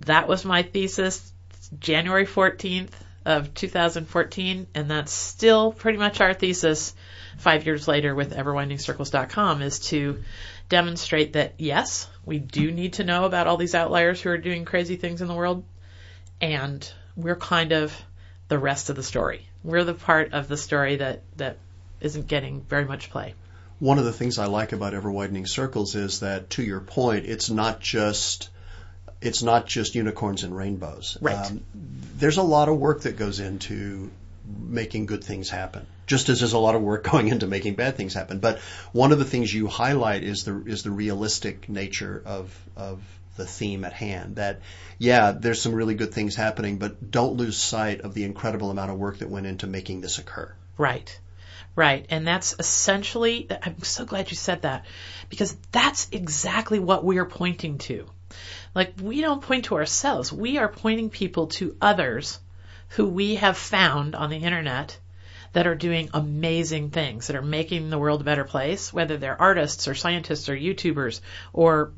That 0.00 0.28
was 0.28 0.44
my 0.44 0.62
thesis 0.62 1.32
January 1.78 2.26
14th 2.26 2.90
of 3.24 3.54
2014, 3.54 4.66
and 4.74 4.90
that's 4.90 5.12
still 5.12 5.72
pretty 5.72 5.98
much 5.98 6.20
our 6.20 6.34
thesis 6.34 6.94
five 7.38 7.66
years 7.66 7.88
later 7.88 8.14
with 8.14 8.36
everwideningcircles.com 8.36 9.62
is 9.62 9.80
to 9.80 10.22
demonstrate 10.68 11.34
that 11.34 11.54
yes, 11.58 12.08
we 12.24 12.38
do 12.38 12.70
need 12.70 12.94
to 12.94 13.04
know 13.04 13.24
about 13.24 13.46
all 13.46 13.56
these 13.56 13.74
outliers 13.74 14.20
who 14.20 14.30
are 14.30 14.38
doing 14.38 14.64
crazy 14.64 14.96
things 14.96 15.22
in 15.22 15.28
the 15.28 15.34
world, 15.34 15.64
and 16.40 16.90
we're 17.16 17.36
kind 17.36 17.72
of 17.72 17.94
the 18.52 18.58
rest 18.58 18.90
of 18.90 18.96
the 18.96 19.02
story. 19.02 19.48
We're 19.64 19.82
the 19.82 19.94
part 19.94 20.34
of 20.34 20.46
the 20.46 20.58
story 20.58 20.96
that, 20.96 21.22
that 21.38 21.56
isn't 22.02 22.26
getting 22.26 22.60
very 22.60 22.84
much 22.84 23.08
play. 23.08 23.32
One 23.78 23.98
of 23.98 24.04
the 24.04 24.12
things 24.12 24.38
I 24.38 24.44
like 24.44 24.72
about 24.72 24.92
Ever 24.92 25.10
Widening 25.10 25.46
Circles 25.46 25.94
is 25.94 26.20
that, 26.20 26.50
to 26.50 26.62
your 26.62 26.80
point, 26.80 27.24
it's 27.24 27.48
not 27.48 27.80
just 27.80 28.50
it's 29.22 29.42
not 29.42 29.66
just 29.66 29.94
unicorns 29.94 30.42
and 30.42 30.54
rainbows. 30.54 31.16
Right. 31.22 31.34
Um, 31.34 31.62
there's 32.18 32.36
a 32.36 32.42
lot 32.42 32.68
of 32.68 32.76
work 32.76 33.02
that 33.02 33.16
goes 33.16 33.40
into 33.40 34.10
making 34.44 35.06
good 35.06 35.24
things 35.24 35.48
happen. 35.48 35.86
Just 36.06 36.28
as 36.28 36.40
there's 36.40 36.52
a 36.52 36.58
lot 36.58 36.74
of 36.74 36.82
work 36.82 37.04
going 37.10 37.28
into 37.28 37.46
making 37.46 37.76
bad 37.76 37.96
things 37.96 38.12
happen. 38.12 38.38
But 38.38 38.58
one 38.92 39.12
of 39.12 39.18
the 39.18 39.24
things 39.24 39.54
you 39.54 39.66
highlight 39.66 40.24
is 40.24 40.44
the 40.44 40.62
is 40.66 40.82
the 40.82 40.90
realistic 40.90 41.70
nature 41.70 42.22
of 42.26 42.54
of 42.76 43.00
the 43.36 43.46
theme 43.46 43.84
at 43.84 43.92
hand. 43.92 44.36
That, 44.36 44.60
yeah, 44.98 45.32
there's 45.32 45.60
some 45.60 45.74
really 45.74 45.94
good 45.94 46.12
things 46.12 46.34
happening, 46.34 46.78
but 46.78 47.10
don't 47.10 47.36
lose 47.36 47.56
sight 47.56 48.02
of 48.02 48.14
the 48.14 48.24
incredible 48.24 48.70
amount 48.70 48.90
of 48.90 48.98
work 48.98 49.18
that 49.18 49.30
went 49.30 49.46
into 49.46 49.66
making 49.66 50.00
this 50.00 50.18
occur. 50.18 50.54
Right. 50.76 51.18
Right. 51.74 52.06
And 52.10 52.26
that's 52.26 52.54
essentially, 52.58 53.48
I'm 53.50 53.82
so 53.82 54.04
glad 54.04 54.30
you 54.30 54.36
said 54.36 54.62
that 54.62 54.84
because 55.30 55.56
that's 55.70 56.08
exactly 56.12 56.78
what 56.78 57.04
we 57.04 57.18
are 57.18 57.24
pointing 57.24 57.78
to. 57.78 58.06
Like, 58.74 58.94
we 59.00 59.20
don't 59.20 59.42
point 59.42 59.66
to 59.66 59.76
ourselves. 59.76 60.32
We 60.32 60.58
are 60.58 60.68
pointing 60.68 61.10
people 61.10 61.48
to 61.48 61.76
others 61.80 62.38
who 62.90 63.06
we 63.06 63.36
have 63.36 63.56
found 63.56 64.14
on 64.14 64.28
the 64.28 64.36
internet 64.36 64.98
that 65.52 65.66
are 65.66 65.74
doing 65.74 66.08
amazing 66.14 66.90
things, 66.90 67.26
that 67.26 67.36
are 67.36 67.42
making 67.42 67.90
the 67.90 67.98
world 67.98 68.20
a 68.22 68.24
better 68.24 68.44
place, 68.44 68.92
whether 68.92 69.16
they're 69.16 69.40
artists 69.40 69.88
or 69.88 69.94
scientists 69.94 70.48
or 70.48 70.56
YouTubers 70.56 71.20
or 71.52 71.92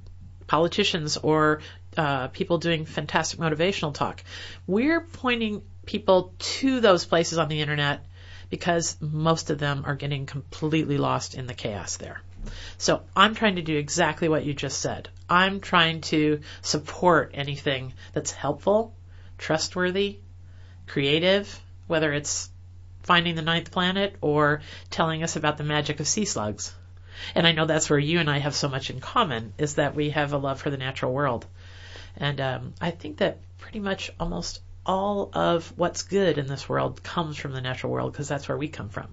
politicians 0.46 1.16
or 1.16 1.60
uh, 1.96 2.28
people 2.28 2.58
doing 2.58 2.86
fantastic 2.86 3.38
motivational 3.38 3.94
talk. 3.94 4.22
We're 4.66 5.00
pointing 5.00 5.62
people 5.86 6.34
to 6.38 6.80
those 6.80 7.04
places 7.04 7.38
on 7.38 7.48
the 7.48 7.60
internet 7.60 8.04
because 8.50 8.96
most 9.00 9.50
of 9.50 9.58
them 9.58 9.84
are 9.86 9.94
getting 9.94 10.26
completely 10.26 10.98
lost 10.98 11.34
in 11.34 11.46
the 11.46 11.54
chaos 11.54 11.96
there. 11.96 12.20
So 12.78 13.02
I'm 13.16 13.34
trying 13.34 13.56
to 13.56 13.62
do 13.62 13.76
exactly 13.76 14.28
what 14.28 14.44
you 14.44 14.54
just 14.54 14.80
said. 14.80 15.08
I'm 15.28 15.60
trying 15.60 16.02
to 16.02 16.40
support 16.62 17.32
anything 17.34 17.94
that's 18.12 18.30
helpful, 18.30 18.94
trustworthy, 19.38 20.18
creative, 20.86 21.60
whether 21.86 22.12
it's 22.12 22.50
finding 23.02 23.34
the 23.34 23.42
ninth 23.42 23.70
planet 23.70 24.16
or 24.20 24.62
telling 24.90 25.22
us 25.22 25.36
about 25.36 25.56
the 25.58 25.64
magic 25.64 26.00
of 26.00 26.08
sea 26.08 26.24
slugs. 26.24 26.74
And 27.34 27.46
I 27.46 27.52
know 27.52 27.66
that's 27.66 27.88
where 27.90 27.98
you 27.98 28.20
and 28.20 28.30
I 28.30 28.38
have 28.38 28.54
so 28.54 28.68
much 28.68 28.90
in 28.90 29.00
common 29.00 29.52
is 29.58 29.74
that 29.74 29.94
we 29.94 30.10
have 30.10 30.32
a 30.32 30.38
love 30.38 30.60
for 30.60 30.70
the 30.70 30.76
natural 30.76 31.12
world. 31.12 31.46
And 32.16 32.40
um, 32.40 32.74
I 32.80 32.90
think 32.90 33.18
that 33.18 33.38
pretty 33.58 33.80
much 33.80 34.10
almost 34.20 34.60
all 34.86 35.30
of 35.32 35.72
what's 35.76 36.02
good 36.02 36.38
in 36.38 36.46
this 36.46 36.68
world 36.68 37.02
comes 37.02 37.36
from 37.36 37.52
the 37.52 37.60
natural 37.60 37.92
world 37.92 38.12
because 38.12 38.28
that's 38.28 38.48
where 38.48 38.58
we 38.58 38.68
come 38.68 38.88
from. 38.88 39.08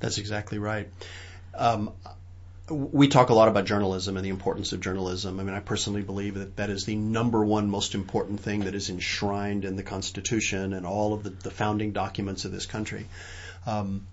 That's 0.00 0.18
exactly 0.18 0.58
right. 0.58 0.88
Um, 1.54 1.92
we 2.70 3.08
talk 3.08 3.30
a 3.30 3.34
lot 3.34 3.48
about 3.48 3.64
journalism 3.64 4.16
and 4.16 4.24
the 4.24 4.30
importance 4.30 4.72
of 4.72 4.80
journalism. 4.80 5.40
I 5.40 5.42
mean, 5.42 5.54
I 5.54 5.60
personally 5.60 6.02
believe 6.02 6.34
that 6.34 6.56
that 6.56 6.70
is 6.70 6.84
the 6.84 6.94
number 6.94 7.44
one 7.44 7.68
most 7.68 7.94
important 7.94 8.40
thing 8.40 8.60
that 8.60 8.74
is 8.74 8.90
enshrined 8.90 9.64
in 9.64 9.76
the 9.76 9.82
Constitution 9.82 10.72
and 10.72 10.86
all 10.86 11.12
of 11.12 11.24
the, 11.24 11.30
the 11.30 11.50
founding 11.50 11.92
documents 11.92 12.44
of 12.44 12.52
this 12.52 12.66
country. 12.66 13.06
Um, 13.66 14.06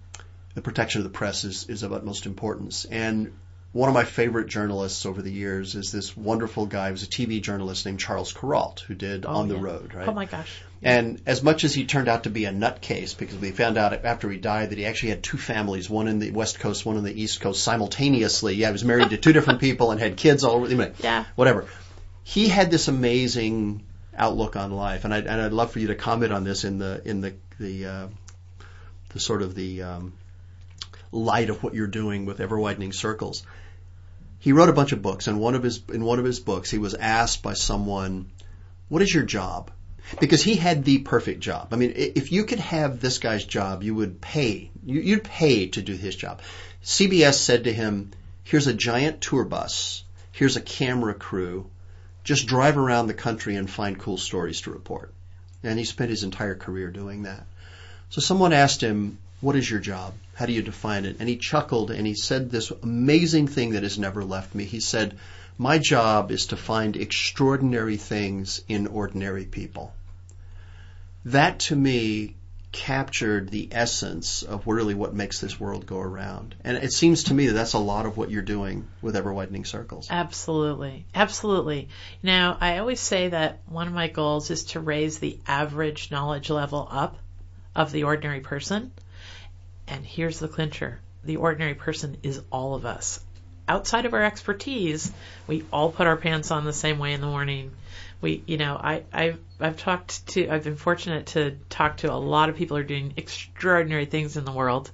the 0.57 0.61
protection 0.63 1.01
of 1.01 1.03
the 1.03 1.11
press 1.11 1.43
is, 1.43 1.69
is 1.69 1.83
of 1.83 1.93
utmost 1.93 2.25
importance. 2.25 2.85
And 2.85 3.31
one 3.73 3.89
of 3.89 3.93
my 3.93 4.05
favorite 4.05 4.47
journalists 4.47 5.05
over 5.05 5.21
the 5.21 5.31
years 5.31 5.75
is 5.75 5.91
this 5.91 6.17
wonderful 6.17 6.65
guy. 6.65 6.87
He 6.87 6.91
was 6.93 7.03
a 7.03 7.07
TV 7.07 7.39
journalist 7.43 7.85
named 7.85 7.99
Charles 7.99 8.33
Kuralt, 8.33 8.79
who 8.79 8.95
did 8.95 9.27
Oh, 9.27 9.35
On 9.35 9.47
the. 9.49 9.55
Road, 9.55 9.93
right? 9.93 10.07
Oh 10.07 10.13
my 10.13 10.25
gosh. 10.25 10.49
And 10.81 11.21
as 11.27 11.43
much 11.43 11.63
as 11.63 11.75
he 11.75 11.85
turned 11.85 12.07
out 12.07 12.23
to 12.23 12.31
be 12.31 12.45
a 12.45 12.51
nutcase, 12.51 13.15
because 13.15 13.37
we 13.37 13.51
found 13.51 13.77
out 13.77 14.03
after 14.03 14.31
he 14.31 14.39
died 14.39 14.71
that 14.71 14.79
he 14.79 14.87
actually 14.87 15.09
had 15.09 15.21
two 15.21 15.37
families, 15.37 15.91
one 15.91 16.07
in 16.07 16.17
the 16.17 16.31
West 16.31 16.59
Coast, 16.59 16.87
one 16.87 16.97
in 16.97 17.03
the 17.03 17.21
East 17.21 17.39
Coast, 17.39 17.63
simultaneously. 17.63 18.55
Yeah, 18.55 18.69
he 18.69 18.71
was 18.73 18.83
married 18.83 19.11
to 19.11 19.17
two 19.17 19.33
different 19.33 19.59
people 19.59 19.91
and 19.91 19.99
had 20.01 20.17
kids 20.17 20.43
all 20.43 20.55
over. 20.55 20.65
Anyway, 20.65 20.91
Yeah. 21.03 21.25
whatever. 21.35 21.67
He 22.23 22.47
had 22.47 22.71
this 22.71 22.87
amazing 22.87 23.83
outlook 24.17 24.55
on 24.55 24.71
life, 24.71 25.05
and 25.05 25.13
I'd, 25.13 25.27
and 25.27 25.39
I'd 25.39 25.53
love 25.53 25.69
for 25.71 25.77
you 25.77 25.87
to 25.89 25.95
comment 25.95 26.33
on 26.33 26.43
this 26.43 26.63
in 26.63 26.79
the 26.79 26.99
in 27.05 27.21
the 27.21 27.35
the 27.59 27.85
uh, 27.85 28.07
the 29.09 29.19
sort 29.19 29.43
of 29.43 29.53
the 29.53 29.83
um, 29.83 30.13
light 31.11 31.49
of 31.49 31.63
what 31.63 31.73
you're 31.73 31.87
doing 31.87 32.25
with 32.25 32.39
ever 32.39 32.59
widening 32.59 32.93
circles. 32.93 33.43
He 34.39 34.51
wrote 34.51 34.69
a 34.69 34.73
bunch 34.73 34.91
of 34.91 35.01
books, 35.01 35.27
and 35.27 35.39
one 35.39 35.55
of 35.55 35.63
his 35.63 35.81
in 35.91 36.03
one 36.03 36.19
of 36.19 36.25
his 36.25 36.39
books, 36.39 36.69
he 36.69 36.77
was 36.77 36.93
asked 36.93 37.41
by 37.41 37.53
someone, 37.53 38.31
"What 38.89 39.01
is 39.01 39.13
your 39.13 39.23
job?" 39.23 39.71
Because 40.19 40.41
he 40.41 40.55
had 40.55 40.85
the 40.85 40.99
perfect 40.99 41.41
job. 41.41 41.69
I 41.71 41.75
mean, 41.75 41.93
if 41.95 42.31
you 42.31 42.45
could 42.45 42.59
have 42.59 42.99
this 42.99 43.17
guy's 43.17 43.43
job, 43.43 43.83
you 43.83 43.93
would 43.95 44.21
pay. 44.21 44.71
You'd 44.85 45.23
pay 45.23 45.67
to 45.67 45.81
do 45.81 45.93
his 45.93 46.15
job. 46.15 46.41
CBS 46.81 47.39
said 47.39 47.65
to 47.65 47.73
him, 47.73 48.11
"Here's 48.43 48.67
a 48.67 48.73
giant 48.73 49.19
tour 49.19 49.43
bus. 49.43 50.03
Here's 50.31 50.55
a 50.55 50.61
camera 50.61 51.13
crew. 51.13 51.69
Just 52.23 52.47
drive 52.47 52.77
around 52.77 53.07
the 53.07 53.13
country 53.13 53.55
and 53.55 53.69
find 53.69 53.99
cool 53.99 54.17
stories 54.17 54.61
to 54.61 54.71
report." 54.71 55.13
And 55.63 55.77
he 55.77 55.83
spent 55.83 56.11
his 56.11 56.23
entire 56.23 56.55
career 56.55 56.89
doing 56.89 57.23
that. 57.23 57.45
So 58.09 58.21
someone 58.21 58.53
asked 58.53 58.81
him, 58.81 59.17
What 59.39 59.56
is 59.56 59.70
your 59.70 59.79
job? 59.79 60.13
How 60.34 60.46
do 60.46 60.53
you 60.53 60.62
define 60.62 61.06
it? 61.06 61.17
And 61.20 61.29
he 61.29 61.38
chuckled 61.38 61.91
and 61.91 62.08
he 62.08 62.15
said 62.15 62.50
this 62.50 62.72
amazing 62.84 63.48
thing 63.48 63.72
that 63.72 63.84
has 63.84 64.00
never 64.00 64.24
left 64.24 64.56
me. 64.56 64.65
He 64.65 64.79
said, 64.79 65.17
My 65.58 65.77
job 65.77 66.32
is 66.32 66.48
to 66.48 66.58
find 66.58 66.96
extraordinary 66.96 67.98
things 67.98 68.62
in 68.67 68.88
ordinary 68.88 69.46
people. 69.46 69.94
That 71.25 71.60
to 71.60 71.75
me 71.75 72.36
captured 72.72 73.50
the 73.50 73.70
essence 73.72 74.44
of 74.44 74.67
really 74.67 74.94
what 74.94 75.13
makes 75.13 75.39
this 75.39 75.60
world 75.60 75.86
go 75.86 76.00
around. 76.00 76.56
And 76.63 76.77
it 76.77 76.91
seems 76.91 77.25
to 77.25 77.34
me 77.34 77.48
that 77.48 77.53
that's 77.53 77.74
a 77.74 77.79
lot 77.79 78.06
of 78.06 78.17
what 78.17 78.29
you're 78.29 78.41
doing 78.41 78.88
with 79.01 79.15
Ever 79.15 79.34
Widening 79.34 79.65
Circles. 79.65 80.08
Absolutely. 80.10 81.06
Absolutely. 81.15 81.89
Now, 82.22 82.58
I 82.60 82.77
always 82.77 83.00
say 83.00 83.29
that 83.29 83.60
one 83.67 83.88
of 83.88 83.94
my 83.94 84.08
goals 84.08 84.51
is 84.51 84.65
to 84.65 84.79
raise 84.79 85.20
the 85.20 85.39
average 85.48 86.12
knowledge 86.12 86.50
level 86.50 86.88
up 86.91 87.17
of 87.75 87.91
the 87.91 88.03
ordinary 88.03 88.41
person. 88.41 88.91
And 89.88 90.06
here's 90.06 90.39
the 90.39 90.48
clincher. 90.48 91.00
The 91.24 91.38
ordinary 91.38 91.75
person 91.75 92.17
is 92.24 92.41
all 92.51 92.75
of 92.75 92.86
us. 92.86 93.20
Outside 93.67 94.06
of 94.06 94.13
our 94.13 94.24
expertise, 94.24 95.12
we 95.46 95.65
all 95.74 95.91
put 95.91 96.08
our 96.08 96.15
pants 96.15 96.51
on 96.51 96.63
the 96.63 96.74
same 96.74 97.00
way 97.00 97.13
in 97.13 97.22
the 97.22 97.27
morning. 97.27 97.72
We, 98.22 98.44
you 98.46 98.58
know, 98.58 98.79
I, 98.82 99.03
I've, 99.12 99.39
I've 99.60 99.77
talked 99.77 100.27
to, 100.27 100.50
I've 100.50 100.63
been 100.63 100.77
fortunate 100.77 101.27
to 101.27 101.58
talk 101.70 101.98
to 101.98 102.13
a 102.13 102.15
lot 102.15 102.50
of 102.50 102.56
people 102.56 102.77
who 102.77 102.84
are 102.84 102.88
doing 102.88 103.13
extraordinary 103.17 104.06
things 104.06 104.38
in 104.38 104.46
the 104.46 104.51
world 104.51 104.91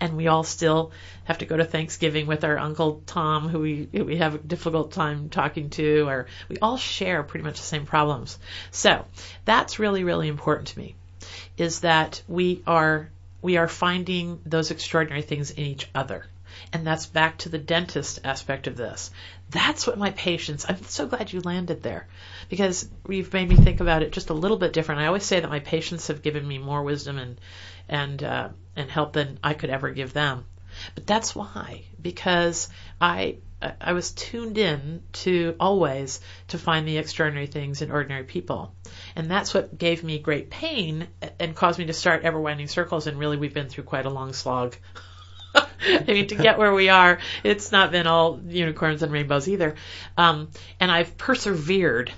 and 0.00 0.16
we 0.16 0.26
all 0.26 0.44
still 0.44 0.92
have 1.24 1.38
to 1.38 1.46
go 1.46 1.56
to 1.56 1.64
Thanksgiving 1.64 2.26
with 2.26 2.44
our 2.44 2.58
Uncle 2.58 3.02
Tom, 3.06 3.48
who 3.48 3.60
we 3.60 3.88
who 3.92 4.04
we 4.04 4.16
have 4.16 4.34
a 4.34 4.38
difficult 4.38 4.92
time 4.92 5.30
talking 5.30 5.70
to, 5.70 6.06
or 6.06 6.26
we 6.48 6.58
all 6.58 6.76
share 6.76 7.22
pretty 7.22 7.44
much 7.44 7.56
the 7.56 7.66
same 7.66 7.86
problems. 7.86 8.38
So 8.70 9.04
that's 9.44 9.78
really 9.78 10.04
really 10.04 10.28
important 10.28 10.68
to 10.68 10.78
me, 10.78 10.94
is 11.56 11.80
that 11.80 12.22
we 12.28 12.62
are 12.66 13.10
we 13.46 13.58
are 13.58 13.68
finding 13.68 14.40
those 14.44 14.72
extraordinary 14.72 15.22
things 15.22 15.52
in 15.52 15.64
each 15.64 15.88
other. 15.94 16.26
And 16.72 16.84
that's 16.84 17.06
back 17.06 17.38
to 17.38 17.48
the 17.48 17.58
dentist 17.58 18.18
aspect 18.24 18.66
of 18.66 18.76
this. 18.76 19.12
That's 19.50 19.86
what 19.86 19.98
my 19.98 20.10
patients, 20.10 20.66
I'm 20.68 20.82
so 20.82 21.06
glad 21.06 21.32
you 21.32 21.40
landed 21.42 21.80
there 21.80 22.08
because 22.48 22.88
you've 23.08 23.32
made 23.32 23.48
me 23.48 23.54
think 23.54 23.80
about 23.80 24.02
it 24.02 24.10
just 24.10 24.30
a 24.30 24.34
little 24.34 24.56
bit 24.56 24.72
different. 24.72 25.00
I 25.00 25.06
always 25.06 25.22
say 25.22 25.38
that 25.38 25.48
my 25.48 25.60
patients 25.60 26.08
have 26.08 26.22
given 26.22 26.48
me 26.48 26.58
more 26.58 26.82
wisdom 26.82 27.18
and, 27.18 27.40
and, 27.88 28.20
uh, 28.20 28.48
and 28.74 28.90
help 28.90 29.12
than 29.12 29.38
I 29.44 29.54
could 29.54 29.70
ever 29.70 29.92
give 29.92 30.12
them. 30.12 30.44
But 30.96 31.06
that's 31.06 31.36
why, 31.36 31.84
because 32.02 32.68
I, 33.00 33.36
I 33.62 33.94
was 33.94 34.10
tuned 34.10 34.58
in 34.58 35.02
to 35.12 35.56
always 35.58 36.20
to 36.48 36.58
find 36.58 36.86
the 36.86 36.98
extraordinary 36.98 37.46
things 37.46 37.80
in 37.80 37.90
ordinary 37.90 38.24
people. 38.24 38.74
And 39.14 39.30
that's 39.30 39.54
what 39.54 39.78
gave 39.78 40.04
me 40.04 40.18
great 40.18 40.50
pain 40.50 41.08
and 41.40 41.56
caused 41.56 41.78
me 41.78 41.86
to 41.86 41.94
start 41.94 42.24
ever 42.24 42.38
winding 42.38 42.68
circles. 42.68 43.06
And 43.06 43.18
really, 43.18 43.38
we've 43.38 43.54
been 43.54 43.68
through 43.68 43.84
quite 43.84 44.04
a 44.04 44.10
long 44.10 44.34
slog. 44.34 44.76
I 45.54 46.04
mean, 46.06 46.26
to 46.28 46.34
get 46.34 46.58
where 46.58 46.74
we 46.74 46.90
are, 46.90 47.18
it's 47.44 47.72
not 47.72 47.92
been 47.92 48.06
all 48.06 48.38
unicorns 48.46 49.02
and 49.02 49.10
rainbows 49.10 49.48
either. 49.48 49.76
Um, 50.18 50.50
and 50.78 50.90
I've 50.90 51.16
persevered 51.16 52.12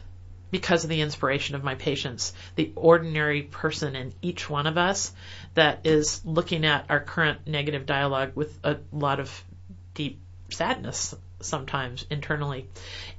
because 0.50 0.82
of 0.82 0.90
the 0.90 1.02
inspiration 1.02 1.54
of 1.54 1.62
my 1.62 1.76
patients, 1.76 2.32
the 2.56 2.72
ordinary 2.74 3.42
person 3.42 3.94
in 3.94 4.12
each 4.22 4.50
one 4.50 4.66
of 4.66 4.76
us 4.76 5.12
that 5.54 5.80
is 5.84 6.20
looking 6.24 6.64
at 6.64 6.86
our 6.88 7.00
current 7.00 7.46
negative 7.46 7.86
dialogue 7.86 8.32
with 8.34 8.58
a 8.64 8.78
lot 8.90 9.20
of 9.20 9.44
deep 9.94 10.20
sadness 10.50 11.14
sometimes 11.40 12.04
internally. 12.10 12.66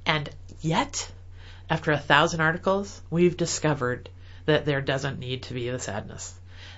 And 0.06 0.28
yet, 0.60 1.10
after 1.68 1.92
a 1.92 1.98
thousand 1.98 2.40
articles, 2.40 3.00
we've 3.10 3.36
discovered 3.36 4.08
that 4.46 4.64
there 4.64 4.80
doesn't 4.80 5.18
need 5.18 5.44
to 5.44 5.54
be 5.54 5.70
the 5.70 5.78
sadness. 5.78 6.34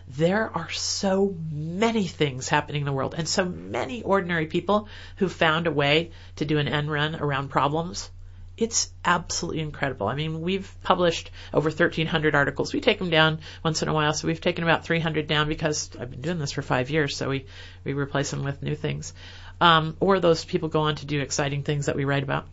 There 0.09 0.51
are 0.55 0.71
so 0.71 1.35
many 1.51 2.07
things 2.07 2.49
happening 2.49 2.83
in 2.83 2.87
the 2.87 2.93
world 2.93 3.15
and 3.17 3.29
so 3.29 3.45
many 3.45 4.03
ordinary 4.03 4.47
people 4.47 4.89
who 5.17 5.29
found 5.29 5.67
a 5.67 5.73
way 5.73 6.11
to 6.37 6.45
do 6.45 6.59
an 6.59 6.69
end 6.69 6.91
run 6.91 7.15
around 7.15 7.49
problems. 7.49 8.11
It's 8.57 8.93
absolutely 9.05 9.61
incredible. 9.61 10.09
I 10.09 10.15
mean, 10.15 10.43
we've 10.43 10.71
published 10.83 11.31
over 11.55 11.71
1,300 11.71 12.35
articles. 12.35 12.73
We 12.73 12.81
take 12.81 12.99
them 12.99 13.11
down 13.11 13.41
once 13.65 13.83
in 13.83 13.89
a 13.89 13.95
while, 13.95 14.13
so 14.13 14.29
we've 14.29 14.41
taken 14.41 14.63
about 14.63 14.85
300 14.85 15.27
down 15.27 15.49
because 15.49 15.91
I've 15.99 16.11
been 16.11 16.21
doing 16.21 16.39
this 16.39 16.53
for 16.53 16.63
five 16.63 16.91
years, 16.91 17.17
so 17.17 17.31
we, 17.31 17.47
we 17.83 17.95
replace 17.95 18.31
them 18.31 18.45
with 18.45 18.63
new 18.63 18.77
things. 18.77 19.15
Um, 19.63 19.97
or 20.01 20.19
those 20.19 20.45
people 20.45 20.69
go 20.69 20.81
on 20.81 20.97
to 20.97 21.07
do 21.07 21.21
exciting 21.21 21.63
things 21.63 21.87
that 21.87 21.95
we 21.95 22.05
write 22.05 22.25
about. 22.25 22.49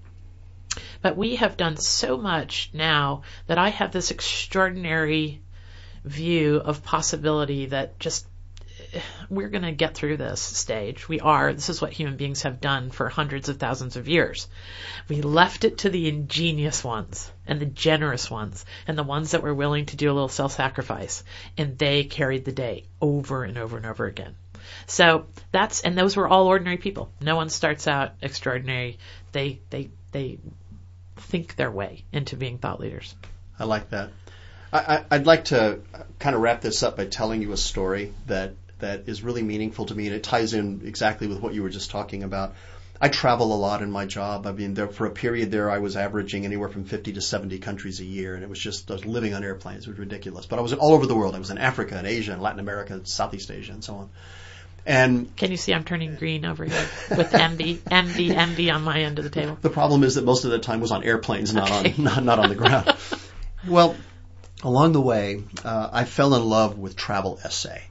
But 1.01 1.17
we 1.17 1.37
have 1.37 1.57
done 1.57 1.75
so 1.75 2.17
much 2.17 2.69
now 2.71 3.23
that 3.47 3.57
I 3.57 3.69
have 3.69 3.91
this 3.91 4.11
extraordinary 4.11 5.41
view 6.03 6.57
of 6.57 6.83
possibility 6.83 7.65
that 7.65 7.99
just 7.99 8.27
we're 9.27 9.49
going 9.49 9.63
to 9.63 9.71
get 9.71 9.95
through 9.95 10.17
this 10.17 10.39
stage. 10.39 11.09
We 11.09 11.19
are. 11.19 11.51
This 11.51 11.69
is 11.69 11.81
what 11.81 11.93
human 11.93 12.15
beings 12.15 12.43
have 12.43 12.61
done 12.61 12.91
for 12.91 13.09
hundreds 13.09 13.49
of 13.49 13.57
thousands 13.57 13.95
of 13.95 14.07
years. 14.07 14.47
We 15.07 15.23
left 15.23 15.63
it 15.63 15.79
to 15.79 15.89
the 15.89 16.07
ingenious 16.07 16.83
ones 16.83 17.31
and 17.47 17.59
the 17.59 17.65
generous 17.65 18.29
ones 18.29 18.65
and 18.85 18.95
the 18.95 19.03
ones 19.03 19.31
that 19.31 19.41
were 19.41 19.55
willing 19.55 19.87
to 19.87 19.97
do 19.97 20.11
a 20.11 20.13
little 20.13 20.29
self-sacrifice 20.29 21.23
and 21.57 21.75
they 21.75 22.03
carried 22.03 22.45
the 22.45 22.51
day 22.51 22.85
over 23.01 23.43
and 23.43 23.57
over 23.57 23.77
and 23.77 23.87
over 23.87 24.05
again. 24.05 24.35
So 24.87 25.25
that's, 25.51 25.81
and 25.81 25.97
those 25.97 26.15
were 26.15 26.27
all 26.27 26.47
ordinary 26.47 26.77
people. 26.77 27.11
No 27.21 27.35
one 27.35 27.49
starts 27.49 27.87
out 27.87 28.13
extraordinary. 28.21 28.97
They, 29.31 29.59
they, 29.69 29.89
they 30.11 30.39
think 31.15 31.55
their 31.55 31.71
way 31.71 32.03
into 32.11 32.35
being 32.35 32.57
thought 32.57 32.79
leaders. 32.79 33.15
I 33.57 33.65
like 33.65 33.89
that. 33.89 34.11
I, 34.71 35.03
I'd 35.09 35.25
like 35.25 35.45
to 35.45 35.79
kind 36.19 36.35
of 36.35 36.41
wrap 36.41 36.61
this 36.61 36.83
up 36.83 36.97
by 36.97 37.05
telling 37.05 37.41
you 37.41 37.51
a 37.53 37.57
story 37.57 38.13
that 38.27 38.53
that 38.79 39.09
is 39.09 39.23
really 39.23 39.41
meaningful 39.41 39.85
to 39.87 39.95
me, 39.95 40.07
and 40.07 40.15
it 40.15 40.23
ties 40.23 40.53
in 40.53 40.81
exactly 40.85 41.27
with 41.27 41.41
what 41.41 41.53
you 41.53 41.63
were 41.63 41.69
just 41.69 41.91
talking 41.91 42.23
about. 42.23 42.55
I 43.01 43.07
travel 43.07 43.53
a 43.53 43.55
lot 43.55 43.81
in 43.81 43.91
my 43.91 44.05
job. 44.05 44.45
I 44.45 44.51
mean, 44.51 44.73
there, 44.73 44.87
for 44.87 45.05
a 45.05 45.11
period 45.11 45.51
there, 45.51 45.71
I 45.71 45.77
was 45.77 45.95
averaging 45.95 46.45
anywhere 46.45 46.67
from 46.67 46.83
50 46.83 47.13
to 47.13 47.21
70 47.21 47.59
countries 47.59 48.01
a 48.01 48.05
year, 48.05 48.35
and 48.35 48.43
it 48.43 48.49
was 48.49 48.59
just 48.59 48.89
I 48.91 48.93
was 48.93 49.05
living 49.05 49.33
on 49.33 49.43
airplanes. 49.43 49.85
It 49.85 49.89
was 49.89 49.99
ridiculous. 49.99 50.45
But 50.45 50.59
I 50.59 50.61
was 50.61 50.73
all 50.73 50.93
over 50.93 51.05
the 51.05 51.15
world. 51.15 51.35
I 51.35 51.39
was 51.39 51.49
in 51.49 51.57
Africa 51.57 51.95
and 51.97 52.05
Asia 52.05 52.33
and 52.33 52.41
Latin 52.41 52.59
America, 52.59 52.93
and 52.93 53.07
Southeast 53.07 53.51
Asia, 53.51 53.73
and 53.73 53.83
so 53.83 53.95
on. 53.95 54.09
And 54.89 55.35
Can 55.35 55.51
you 55.51 55.57
see 55.57 55.71
I'm 55.71 55.83
turning 55.83 56.15
green 56.15 56.45
over 56.45 56.65
here 56.65 56.87
with 57.11 57.31
MD, 57.31 57.77
MD, 57.77 58.33
MD 58.33 58.73
on 58.73 58.81
my 58.83 59.01
end 59.01 59.19
of 59.19 59.23
the 59.23 59.29
table? 59.29 59.55
the 59.61 59.69
problem 59.69 60.03
is 60.03 60.15
that 60.15 60.25
most 60.25 60.45
of 60.45 60.51
the 60.51 60.57
time 60.57 60.81
was 60.81 60.91
on 60.91 61.03
airplanes, 61.03 61.53
not 61.53 61.69
Okay. 61.71 61.93
on 61.95 62.03
not, 62.03 62.23
not 62.23 62.39
on 62.39 62.49
the 62.49 62.55
ground. 62.55 62.91
well, 63.67 63.95
along 64.63 64.93
the 64.93 65.01
way, 65.01 65.43
uh, 65.63 65.89
I 65.93 66.05
fell 66.05 66.33
in 66.33 66.43
love 66.43 66.79
with 66.79 66.95
travel 66.95 67.39
essay. 67.43 67.83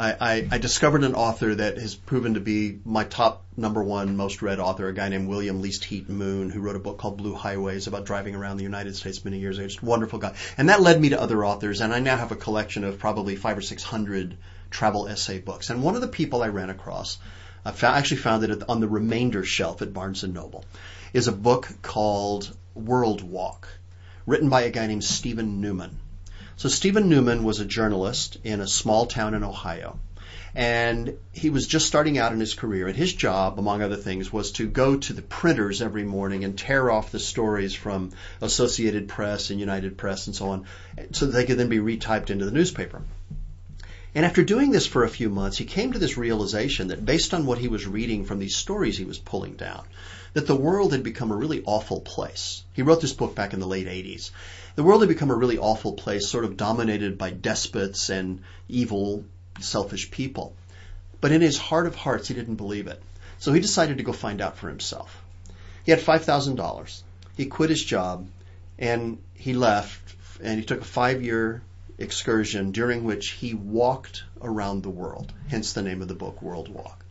I, 0.00 0.48
I, 0.50 0.56
discovered 0.56 1.04
an 1.04 1.14
author 1.14 1.54
that 1.54 1.76
has 1.76 1.94
proven 1.94 2.32
to 2.32 2.40
be 2.40 2.78
my 2.86 3.04
top 3.04 3.44
number 3.54 3.82
one 3.82 4.16
most 4.16 4.40
read 4.40 4.58
author, 4.58 4.88
a 4.88 4.94
guy 4.94 5.10
named 5.10 5.28
William 5.28 5.60
Least 5.60 5.84
Heat 5.84 6.08
Moon, 6.08 6.48
who 6.48 6.60
wrote 6.60 6.76
a 6.76 6.80
book 6.80 6.96
called 6.96 7.18
Blue 7.18 7.34
Highways 7.34 7.86
about 7.86 8.06
driving 8.06 8.34
around 8.34 8.56
the 8.56 8.62
United 8.62 8.96
States 8.96 9.22
many 9.26 9.40
years 9.40 9.58
ago. 9.58 9.66
Just 9.66 9.82
wonderful 9.82 10.18
guy. 10.18 10.34
And 10.56 10.70
that 10.70 10.80
led 10.80 10.98
me 10.98 11.10
to 11.10 11.20
other 11.20 11.44
authors, 11.44 11.82
and 11.82 11.92
I 11.92 12.00
now 12.00 12.16
have 12.16 12.32
a 12.32 12.36
collection 12.36 12.84
of 12.84 12.98
probably 12.98 13.36
five 13.36 13.58
or 13.58 13.60
six 13.60 13.82
hundred 13.82 14.38
travel 14.70 15.06
essay 15.06 15.38
books. 15.38 15.68
And 15.68 15.82
one 15.82 15.96
of 15.96 16.00
the 16.00 16.08
people 16.08 16.42
I 16.42 16.48
ran 16.48 16.70
across, 16.70 17.18
I 17.62 17.72
found, 17.72 17.98
actually 17.98 18.18
found 18.18 18.42
it 18.42 18.62
on 18.70 18.80
the 18.80 18.88
remainder 18.88 19.44
shelf 19.44 19.82
at 19.82 19.92
Barnes 19.92 20.24
and 20.24 20.32
Noble, 20.32 20.64
is 21.12 21.28
a 21.28 21.32
book 21.32 21.68
called 21.82 22.56
World 22.74 23.20
Walk, 23.20 23.68
written 24.24 24.48
by 24.48 24.62
a 24.62 24.70
guy 24.70 24.86
named 24.86 25.04
Steven 25.04 25.60
Newman. 25.60 25.98
So 26.60 26.68
Steven 26.68 27.08
Newman 27.08 27.42
was 27.42 27.58
a 27.58 27.64
journalist 27.64 28.36
in 28.44 28.60
a 28.60 28.68
small 28.68 29.06
town 29.06 29.32
in 29.32 29.42
Ohio. 29.42 29.98
And 30.54 31.16
he 31.32 31.48
was 31.48 31.66
just 31.66 31.86
starting 31.86 32.18
out 32.18 32.34
in 32.34 32.40
his 32.40 32.52
career, 32.52 32.86
and 32.86 32.94
his 32.94 33.14
job, 33.14 33.58
among 33.58 33.80
other 33.80 33.96
things, 33.96 34.30
was 34.30 34.52
to 34.52 34.68
go 34.68 34.98
to 34.98 35.14
the 35.14 35.22
printers 35.22 35.80
every 35.80 36.04
morning 36.04 36.44
and 36.44 36.58
tear 36.58 36.90
off 36.90 37.12
the 37.12 37.18
stories 37.18 37.72
from 37.72 38.10
Associated 38.42 39.08
Press 39.08 39.48
and 39.48 39.58
United 39.58 39.96
Press 39.96 40.26
and 40.26 40.36
so 40.36 40.50
on, 40.50 40.66
so 41.12 41.24
that 41.24 41.32
they 41.32 41.46
could 41.46 41.56
then 41.56 41.70
be 41.70 41.78
retyped 41.78 42.28
into 42.28 42.44
the 42.44 42.50
newspaper. 42.50 43.00
And 44.14 44.26
after 44.26 44.42
doing 44.42 44.70
this 44.70 44.86
for 44.86 45.04
a 45.04 45.08
few 45.08 45.30
months, 45.30 45.56
he 45.56 45.64
came 45.64 45.94
to 45.94 45.98
this 45.98 46.18
realization 46.18 46.88
that 46.88 47.06
based 47.06 47.32
on 47.32 47.46
what 47.46 47.56
he 47.56 47.68
was 47.68 47.86
reading 47.86 48.26
from 48.26 48.38
these 48.38 48.56
stories 48.56 48.98
he 48.98 49.06
was 49.06 49.18
pulling 49.18 49.54
down, 49.54 49.86
that 50.32 50.46
the 50.46 50.56
world 50.56 50.92
had 50.92 51.02
become 51.02 51.30
a 51.30 51.36
really 51.36 51.62
awful 51.64 52.00
place. 52.00 52.62
He 52.72 52.82
wrote 52.82 53.00
this 53.00 53.12
book 53.12 53.34
back 53.34 53.52
in 53.52 53.60
the 53.60 53.66
late 53.66 53.86
80s. 53.86 54.30
The 54.76 54.82
world 54.82 55.02
had 55.02 55.08
become 55.08 55.30
a 55.30 55.34
really 55.34 55.58
awful 55.58 55.94
place, 55.94 56.28
sort 56.28 56.44
of 56.44 56.56
dominated 56.56 57.18
by 57.18 57.30
despots 57.30 58.10
and 58.10 58.42
evil, 58.68 59.24
selfish 59.60 60.10
people. 60.10 60.54
But 61.20 61.32
in 61.32 61.40
his 61.40 61.58
heart 61.58 61.86
of 61.86 61.94
hearts, 61.94 62.28
he 62.28 62.34
didn't 62.34 62.54
believe 62.54 62.86
it. 62.86 63.02
So 63.38 63.52
he 63.52 63.60
decided 63.60 63.98
to 63.98 64.04
go 64.04 64.12
find 64.12 64.40
out 64.40 64.56
for 64.56 64.68
himself. 64.68 65.22
He 65.84 65.90
had 65.90 66.00
$5,000. 66.00 67.02
He 67.36 67.46
quit 67.46 67.70
his 67.70 67.82
job 67.82 68.28
and 68.78 69.18
he 69.34 69.54
left 69.54 70.14
and 70.42 70.58
he 70.58 70.64
took 70.64 70.80
a 70.80 70.84
five 70.84 71.22
year 71.22 71.62
excursion 71.98 72.72
during 72.72 73.04
which 73.04 73.30
he 73.30 73.54
walked 73.54 74.24
around 74.40 74.82
the 74.82 74.90
world, 74.90 75.32
hence 75.48 75.72
the 75.72 75.82
name 75.82 76.02
of 76.02 76.08
the 76.08 76.14
book, 76.14 76.40
World 76.40 76.68
Walk. 76.68 77.04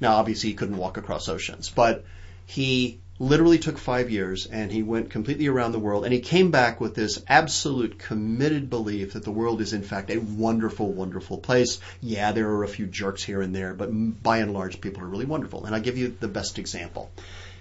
Now, 0.00 0.16
obviously, 0.16 0.50
he 0.50 0.56
couldn't 0.56 0.78
walk 0.78 0.96
across 0.96 1.28
oceans, 1.28 1.70
but 1.70 2.04
he 2.52 3.00
literally 3.18 3.58
took 3.58 3.78
five 3.78 4.10
years 4.10 4.44
and 4.44 4.70
he 4.70 4.82
went 4.82 5.08
completely 5.08 5.46
around 5.46 5.72
the 5.72 5.78
world 5.78 6.04
and 6.04 6.12
he 6.12 6.20
came 6.20 6.50
back 6.50 6.82
with 6.82 6.94
this 6.94 7.18
absolute 7.26 7.98
committed 7.98 8.68
belief 8.68 9.14
that 9.14 9.24
the 9.24 9.30
world 9.30 9.62
is 9.62 9.72
in 9.72 9.82
fact 9.82 10.10
a 10.10 10.18
wonderful, 10.18 10.92
wonderful 10.92 11.38
place. 11.38 11.80
Yeah, 12.02 12.32
there 12.32 12.50
are 12.50 12.62
a 12.62 12.68
few 12.68 12.84
jerks 12.84 13.22
here 13.22 13.40
and 13.40 13.54
there, 13.54 13.72
but 13.72 13.88
by 14.22 14.38
and 14.38 14.52
large, 14.52 14.82
people 14.82 15.02
are 15.02 15.06
really 15.06 15.24
wonderful. 15.24 15.64
And 15.64 15.74
I'll 15.74 15.80
give 15.80 15.96
you 15.96 16.14
the 16.20 16.28
best 16.28 16.58
example. 16.58 17.10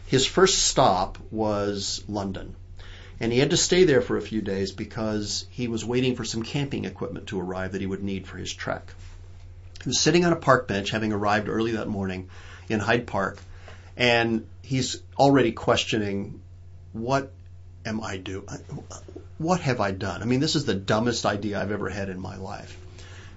His 0.07 0.25
first 0.25 0.62
stop 0.62 1.17
was 1.31 2.03
London. 2.10 2.53
And 3.21 3.31
he 3.31 3.39
had 3.39 3.51
to 3.51 3.57
stay 3.57 3.86
there 3.86 4.01
for 4.01 4.17
a 4.17 4.21
few 4.21 4.41
days 4.41 4.74
because 4.74 5.45
he 5.51 5.69
was 5.69 5.86
waiting 5.86 6.17
for 6.17 6.25
some 6.25 6.43
camping 6.43 6.83
equipment 6.83 7.27
to 7.27 7.39
arrive 7.39 7.71
that 7.71 7.81
he 7.81 7.88
would 7.88 8.03
need 8.03 8.27
for 8.27 8.38
his 8.38 8.51
trek. 8.51 8.91
He 9.83 9.88
was 9.88 10.01
sitting 10.01 10.25
on 10.25 10.33
a 10.33 10.48
park 10.48 10.67
bench, 10.67 10.89
having 10.89 11.13
arrived 11.13 11.48
early 11.48 11.71
that 11.74 11.88
morning 11.88 12.29
in 12.67 12.81
Hyde 12.81 13.07
Park, 13.07 13.38
and 14.01 14.48
he's 14.63 15.00
already 15.15 15.51
questioning, 15.51 16.41
what 16.91 17.31
am 17.85 18.01
I 18.01 18.18
doing? 18.18 18.48
What 19.37 19.61
have 19.61 19.79
I 19.79 19.92
done? 19.92 20.24
I 20.24 20.25
mean, 20.25 20.40
this 20.40 20.55
is 20.55 20.66
the 20.66 20.74
dumbest 20.74 21.24
idea 21.24 21.61
I've 21.61 21.72
ever 21.72 21.87
had 21.87 22.09
in 22.09 22.20
my 22.20 22.35
life. 22.35 22.75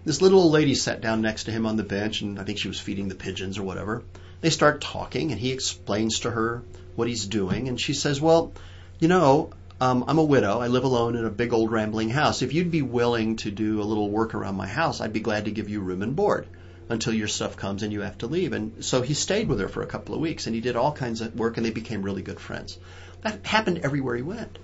This 0.07 0.23
little 0.23 0.41
old 0.41 0.53
lady 0.53 0.75
sat 0.75 1.03
down 1.03 1.21
next 1.21 1.45
to 1.45 1.53
him 1.53 1.67
on 1.67 1.77
the 1.77 1.83
bench, 1.83 2.23
and 2.23 2.41
I 2.41 2.45
think 2.45 2.57
she 2.57 2.69
was 2.69 2.81
feeding 2.81 3.09
the 3.09 3.15
pigeons 3.15 3.59
or 3.59 3.63
whatever. 3.63 4.05
They 4.41 4.49
start 4.49 4.81
talking, 4.81 5.33
and 5.33 5.41
he 5.41 5.53
explains 5.53 6.21
to 6.21 6.31
her 6.31 6.63
what 6.97 7.09
he's 7.09 7.27
doing, 7.27 7.69
and 7.69 7.79
she 7.79 7.93
says, 7.93 8.19
well, 8.19 8.55
you 8.99 9.09
know, 9.09 9.51
um, 9.83 10.07
I'm 10.09 10.19
a 10.19 10.25
widow. 10.25 10.61
I 10.61 10.69
live 10.69 10.85
alone 10.85 11.15
in 11.15 11.27
a 11.27 11.31
big 11.31 11.53
old 11.53 11.73
rambling 11.73 12.09
house. 12.09 12.41
If 12.41 12.55
you'd 12.55 12.71
be 12.71 12.81
willing 12.81 13.37
to 13.37 13.51
do 13.51 13.83
a 13.83 13.85
little 13.85 14.09
work 14.09 14.35
around 14.35 14.55
my 14.55 14.67
house, 14.67 15.03
I'd 15.03 15.13
be 15.13 15.21
glad 15.21 15.45
to 15.45 15.51
give 15.51 15.69
you 15.69 15.81
room 15.81 16.01
and 16.01 16.17
board 16.17 16.47
until 16.89 17.15
your 17.15 17.29
stuff 17.29 17.57
comes 17.57 17.83
and 17.83 17.93
you 17.93 18.03
have 18.03 18.19
to 18.19 18.27
leave. 18.27 18.53
And 18.53 18.85
so 18.85 19.03
he 19.03 19.15
stayed 19.15 19.49
with 19.49 19.61
her 19.61 19.69
for 19.69 19.83
a 19.83 19.87
couple 19.87 20.15
of 20.15 20.21
weeks 20.21 20.47
and 20.47 20.55
he 20.55 20.61
did 20.61 20.77
all 20.77 20.93
kinds 20.93 21.21
of 21.21 21.35
work 21.35 21.57
and 21.57 21.65
they 21.65 21.71
became 21.71 22.03
really 22.03 22.23
good 22.23 22.41
friends. 22.41 22.79
That 23.23 23.47
happened 23.47 23.81
everywhere 23.83 24.17
he 24.17 24.23
went. 24.23 24.59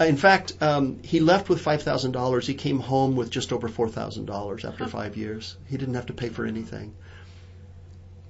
Uh, 0.00 0.04
In 0.04 0.16
fact, 0.16 0.52
um, 0.60 1.00
he 1.02 1.20
left 1.20 1.48
with 1.48 1.60
five 1.60 1.82
thousand 1.82 2.12
dollars. 2.12 2.46
He 2.46 2.54
came 2.54 2.78
home 2.78 3.16
with 3.16 3.30
just 3.30 3.52
over 3.52 3.68
four 3.68 3.88
thousand 3.88 4.26
dollars 4.26 4.64
after 4.64 4.86
five 4.86 5.16
years. 5.16 5.56
He 5.68 5.76
didn't 5.76 5.94
have 5.94 6.06
to 6.06 6.12
pay 6.12 6.28
for 6.28 6.44
anything. 6.46 6.94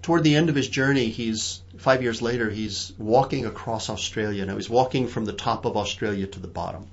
Toward 0.02 0.22
the 0.22 0.36
end 0.36 0.48
of 0.48 0.54
his 0.54 0.68
journey, 0.68 1.08
he's 1.08 1.60
five 1.78 2.00
years 2.00 2.22
later. 2.22 2.48
He's 2.48 2.92
walking 2.96 3.44
across 3.44 3.90
Australia. 3.90 4.46
Now 4.46 4.54
he's 4.54 4.70
walking 4.70 5.08
from 5.08 5.24
the 5.24 5.32
top 5.32 5.64
of 5.64 5.76
Australia 5.76 6.28
to 6.28 6.40
the 6.40 6.46
bottom. 6.48 6.86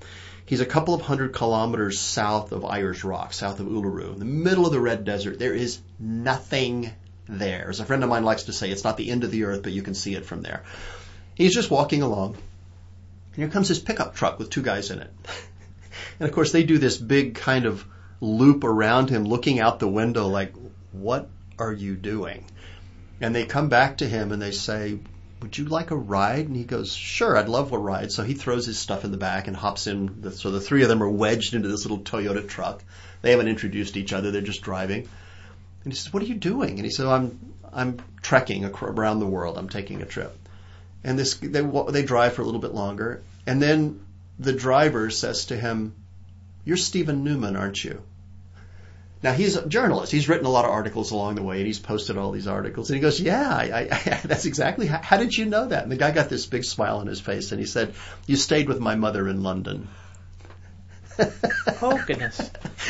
He's 0.46 0.62
a 0.62 0.66
couple 0.66 0.94
of 0.94 1.02
hundred 1.02 1.34
kilometers 1.34 2.00
south 2.00 2.52
of 2.52 2.66
Ayers 2.66 3.04
Rock, 3.04 3.34
south 3.34 3.60
of 3.60 3.68
Uluru, 3.68 4.14
in 4.14 4.20
the 4.20 4.26
middle 4.26 4.66
of 4.66 4.74
the 4.74 4.80
Red 4.80 5.06
Desert. 5.06 5.40
There 5.40 5.54
is 5.54 5.80
nothing 6.00 6.92
there. 7.28 7.70
As 7.70 7.80
a 7.80 7.86
friend 7.86 8.04
of 8.04 8.10
mine 8.10 8.26
likes 8.26 8.44
to 8.44 8.54
say, 8.54 8.70
it's 8.70 8.84
not 8.84 8.98
the 8.98 9.10
end 9.10 9.24
of 9.24 9.32
the 9.32 9.46
earth, 9.46 9.64
but 9.64 9.72
you 9.72 9.82
can 9.82 9.94
see 9.94 10.16
it 10.16 10.26
from 10.26 10.42
there. 10.42 10.64
He's 11.36 11.54
just 11.54 11.72
walking 11.72 12.02
along. 12.02 12.36
And 12.36 13.36
here 13.36 13.48
comes 13.48 13.70
this 13.70 13.80
pickup 13.80 14.16
truck 14.16 14.38
with 14.38 14.50
two 14.50 14.62
guys 14.62 14.92
in 14.92 15.00
it. 15.00 15.12
and 16.20 16.28
of 16.28 16.36
course, 16.36 16.52
they 16.52 16.64
do 16.64 16.78
this 16.78 16.98
big 16.98 17.36
kind 17.36 17.66
of 17.66 17.86
loop 18.20 18.64
around 18.64 19.10
him, 19.10 19.24
looking 19.24 19.60
out 19.60 19.80
the 19.80 19.88
window 19.88 20.28
like, 20.28 20.54
what 20.92 21.30
are 21.58 21.74
you 21.74 21.96
doing? 21.96 22.46
And 23.22 23.34
they 23.34 23.46
come 23.46 23.70
back 23.70 23.98
to 23.98 24.08
him 24.08 24.32
and 24.32 24.42
they 24.42 24.52
say, 24.52 25.00
would 25.44 25.58
you 25.58 25.66
like 25.66 25.92
a 25.92 25.96
ride? 25.96 26.48
And 26.48 26.56
he 26.56 26.64
goes, 26.64 26.94
sure, 26.94 27.38
I'd 27.38 27.50
love 27.50 27.74
a 27.74 27.78
ride. 27.78 28.12
So 28.14 28.24
he 28.24 28.34
throws 28.34 28.66
his 28.66 28.80
stuff 28.80 29.04
in 29.04 29.12
the 29.12 29.18
back 29.18 29.48
and 29.48 29.56
hops 29.56 29.88
in. 29.88 30.32
So 30.32 30.52
the 30.52 30.62
three 30.62 30.84
of 30.84 30.90
them 30.90 31.04
are 31.04 31.10
wedged 31.10 31.54
into 31.54 31.68
this 31.68 31.84
little 31.84 32.00
Toyota 32.00 32.48
truck. 32.48 32.82
They 33.22 33.32
haven't 33.32 33.50
introduced 33.50 33.98
each 33.98 34.14
other. 34.14 34.32
They're 34.32 34.42
just 34.42 34.62
driving. 34.62 35.08
And 35.84 35.92
he 35.92 35.98
says, 35.98 36.14
what 36.14 36.24
are 36.24 36.28
you 36.28 36.36
doing? 36.36 36.80
And 36.80 36.86
he 36.86 36.90
said, 36.90 37.06
oh, 37.06 37.12
I'm, 37.12 37.54
I'm 37.74 38.02
trekking 38.22 38.64
around 38.64 39.20
the 39.20 39.28
world. 39.28 39.58
I'm 39.58 39.68
taking 39.68 40.02
a 40.02 40.06
trip. 40.06 40.34
And 41.04 41.20
this, 41.20 41.36
they, 41.36 41.62
they 41.62 42.04
drive 42.04 42.34
for 42.34 42.42
a 42.42 42.46
little 42.46 42.62
bit 42.62 42.74
longer. 42.74 43.22
And 43.46 43.62
then 43.62 44.06
the 44.40 44.54
driver 44.54 45.10
says 45.10 45.48
to 45.48 45.58
him, 45.58 45.94
you're 46.64 46.78
Steven 46.78 47.26
Newman, 47.26 47.58
aren't 47.58 47.84
you? 47.84 48.02
Now 49.24 49.32
he's 49.32 49.56
a 49.56 49.66
journalist. 49.66 50.12
He's 50.12 50.28
written 50.28 50.46
a 50.46 50.50
lot 50.50 50.66
of 50.66 50.72
articles 50.72 51.12
along 51.12 51.36
the 51.36 51.44
way, 51.44 51.58
and 51.58 51.66
he's 51.66 51.80
posted 51.80 52.18
all 52.18 52.32
these 52.32 52.46
articles. 52.46 52.90
And 52.90 52.96
he 52.96 53.02
goes, 53.02 53.20
"Yeah, 53.20 53.50
I, 53.50 53.88
I, 53.90 54.20
that's 54.26 54.46
exactly. 54.46 54.86
How, 54.86 55.02
how 55.02 55.18
did 55.18 55.36
you 55.36 55.46
know 55.46 55.66
that?" 55.66 55.84
And 55.84 55.92
the 55.92 55.96
guy 55.96 56.12
got 56.12 56.30
this 56.30 56.46
big 56.46 56.66
smile 56.66 56.98
on 56.98 57.08
his 57.08 57.22
face, 57.22 57.52
and 57.52 57.60
he 57.60 57.66
said, 57.66 57.94
"You 58.28 58.36
stayed 58.36 58.68
with 58.68 58.80
my 58.80 58.96
mother 58.96 59.28
in 59.28 59.42
London." 59.42 59.88
Oh, 61.82 62.02
goodness. 62.08 62.50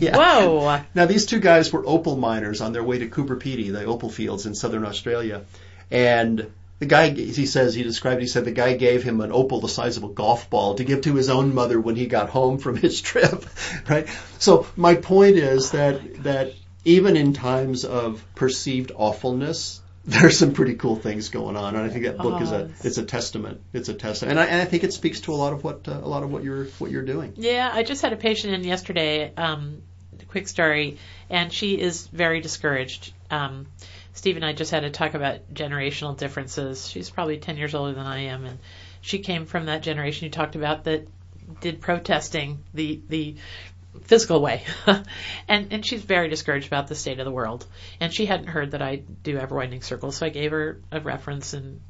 yeah. 0.00 0.16
Whoa. 0.16 0.82
Now 0.94 1.06
these 1.06 1.26
two 1.26 1.40
guys 1.40 1.72
were 1.72 1.84
opal 1.86 2.16
miners 2.16 2.60
on 2.60 2.72
their 2.72 2.82
way 2.84 2.98
to 2.98 3.08
Coober 3.08 3.40
Pedy, 3.40 3.72
the 3.72 3.84
opal 3.84 4.10
fields 4.10 4.46
in 4.46 4.54
southern 4.54 4.84
Australia, 4.84 5.42
and 5.90 6.50
the 6.78 6.86
guy, 6.86 7.10
he 7.10 7.46
says, 7.46 7.74
he 7.74 7.82
described, 7.82 8.20
he 8.20 8.26
said 8.26 8.44
the 8.44 8.50
guy 8.52 8.76
gave 8.76 9.02
him 9.02 9.20
an 9.20 9.32
opal 9.32 9.60
the 9.60 9.68
size 9.68 9.96
of 9.96 10.04
a 10.04 10.08
golf 10.08 10.50
ball 10.50 10.74
to 10.74 10.84
give 10.84 11.00
to 11.02 11.14
his 11.14 11.30
own 11.30 11.54
mother 11.54 11.80
when 11.80 11.96
he 11.96 12.06
got 12.06 12.28
home 12.28 12.58
from 12.58 12.76
his 12.76 13.00
trip, 13.10 13.44
right? 13.88 14.06
So 14.38 14.66
my 14.76 14.94
point 14.94 15.36
is 15.36 15.70
that, 15.70 16.22
that 16.24 16.52
even 16.84 17.16
in 17.16 17.32
times 17.32 17.84
of 17.84 18.22
perceived 18.34 18.92
awfulness, 18.94 19.80
there's 20.06 20.38
some 20.38 20.52
pretty 20.52 20.74
cool 20.74 20.94
things 20.96 21.30
going 21.30 21.56
on, 21.56 21.74
and 21.74 21.84
I 21.84 21.88
think 21.88 22.04
that 22.04 22.18
book 22.18 22.40
is 22.40 22.52
a 22.52 22.60
it's- 22.66 22.84
it's 22.84 22.98
a 22.98 23.04
testament. 23.04 23.60
It's 23.72 23.88
a 23.88 23.94
testament, 23.94 24.38
and 24.38 24.40
I, 24.40 24.44
and 24.52 24.62
I 24.62 24.64
think 24.64 24.84
it 24.84 24.92
speaks 24.92 25.20
to 25.22 25.32
a 25.32 25.34
lot 25.34 25.52
of 25.52 25.64
what 25.64 25.88
uh, 25.88 25.94
a 25.94 26.06
lot 26.08 26.22
of 26.22 26.30
what 26.30 26.44
you're 26.44 26.66
what 26.78 26.92
you're 26.92 27.02
doing. 27.04 27.32
Yeah, 27.36 27.68
I 27.72 27.82
just 27.82 28.02
had 28.02 28.12
a 28.12 28.16
patient 28.16 28.54
in 28.54 28.62
yesterday, 28.62 29.32
um, 29.36 29.82
quick 30.28 30.46
story, 30.46 30.98
and 31.28 31.52
she 31.52 31.80
is 31.80 32.06
very 32.06 32.40
discouraged. 32.40 33.14
Um, 33.32 33.66
Steve 34.16 34.36
and 34.36 34.44
I 34.44 34.54
just 34.54 34.70
had 34.70 34.80
to 34.80 34.90
talk 34.90 35.12
about 35.12 35.52
generational 35.52 36.16
differences. 36.16 36.88
She's 36.88 37.10
probably 37.10 37.36
10 37.36 37.58
years 37.58 37.74
older 37.74 37.92
than 37.92 38.06
I 38.06 38.20
am, 38.24 38.46
and 38.46 38.58
she 39.02 39.18
came 39.18 39.44
from 39.44 39.66
that 39.66 39.82
generation 39.82 40.24
you 40.24 40.30
talked 40.30 40.56
about 40.56 40.84
that 40.84 41.06
did 41.60 41.82
protesting 41.82 42.64
the, 42.72 42.98
the 43.10 43.36
physical 44.04 44.40
way. 44.40 44.64
and, 45.48 45.70
and 45.70 45.84
she's 45.84 46.02
very 46.02 46.28
discouraged 46.30 46.66
about 46.66 46.88
the 46.88 46.94
state 46.94 47.18
of 47.18 47.26
the 47.26 47.30
world. 47.30 47.66
And 48.00 48.12
she 48.12 48.24
hadn't 48.24 48.46
heard 48.46 48.70
that 48.70 48.80
I 48.80 48.96
do 48.96 49.36
ever 49.36 49.54
widening 49.54 49.82
circles, 49.82 50.16
so 50.16 50.26
I 50.26 50.30
gave 50.30 50.50
her 50.50 50.80
a 50.90 50.98
reference 51.00 51.52
and 51.52 51.82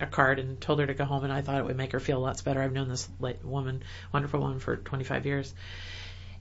a 0.00 0.06
card 0.06 0.38
and 0.38 0.58
told 0.58 0.80
her 0.80 0.86
to 0.86 0.94
go 0.94 1.04
home, 1.04 1.24
and 1.24 1.32
I 1.32 1.42
thought 1.42 1.58
it 1.58 1.66
would 1.66 1.76
make 1.76 1.92
her 1.92 2.00
feel 2.00 2.20
lots 2.20 2.40
better. 2.40 2.62
I've 2.62 2.72
known 2.72 2.88
this 2.88 3.06
woman, 3.44 3.82
wonderful 4.14 4.40
woman, 4.40 4.60
for 4.60 4.76
25 4.76 5.26
years. 5.26 5.54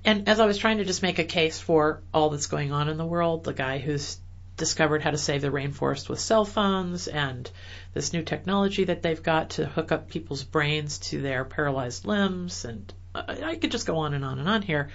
And 0.05 0.29
as 0.29 0.39
I 0.39 0.45
was 0.45 0.57
trying 0.57 0.77
to 0.77 0.85
just 0.85 1.01
make 1.01 1.19
a 1.19 1.25
case 1.25 1.59
for 1.59 2.01
all 2.13 2.29
that's 2.29 2.47
going 2.47 2.71
on 2.71 2.87
in 2.87 2.95
the 2.95 3.05
world, 3.05 3.43
the 3.43 3.53
guy 3.53 3.79
who's 3.79 4.17
discovered 4.57 5.01
how 5.01 5.11
to 5.11 5.17
save 5.17 5.41
the 5.41 5.49
rainforest 5.49 6.09
with 6.09 6.19
cell 6.19 6.45
phones 6.45 7.07
and 7.07 7.49
this 7.93 8.13
new 8.13 8.23
technology 8.23 8.85
that 8.85 9.01
they've 9.01 9.23
got 9.23 9.51
to 9.51 9.65
hook 9.65 9.91
up 9.91 10.09
people's 10.09 10.43
brains 10.43 10.97
to 10.99 11.21
their 11.21 11.45
paralyzed 11.45 12.05
limbs, 12.05 12.65
and 12.65 12.93
I, 13.13 13.55
could 13.55 13.71
just 13.71 13.87
go 13.87 13.97
on 13.97 14.13
and 14.13 14.25
on 14.25 14.39
and 14.39 14.49
on 14.49 14.61
here. 14.61 14.89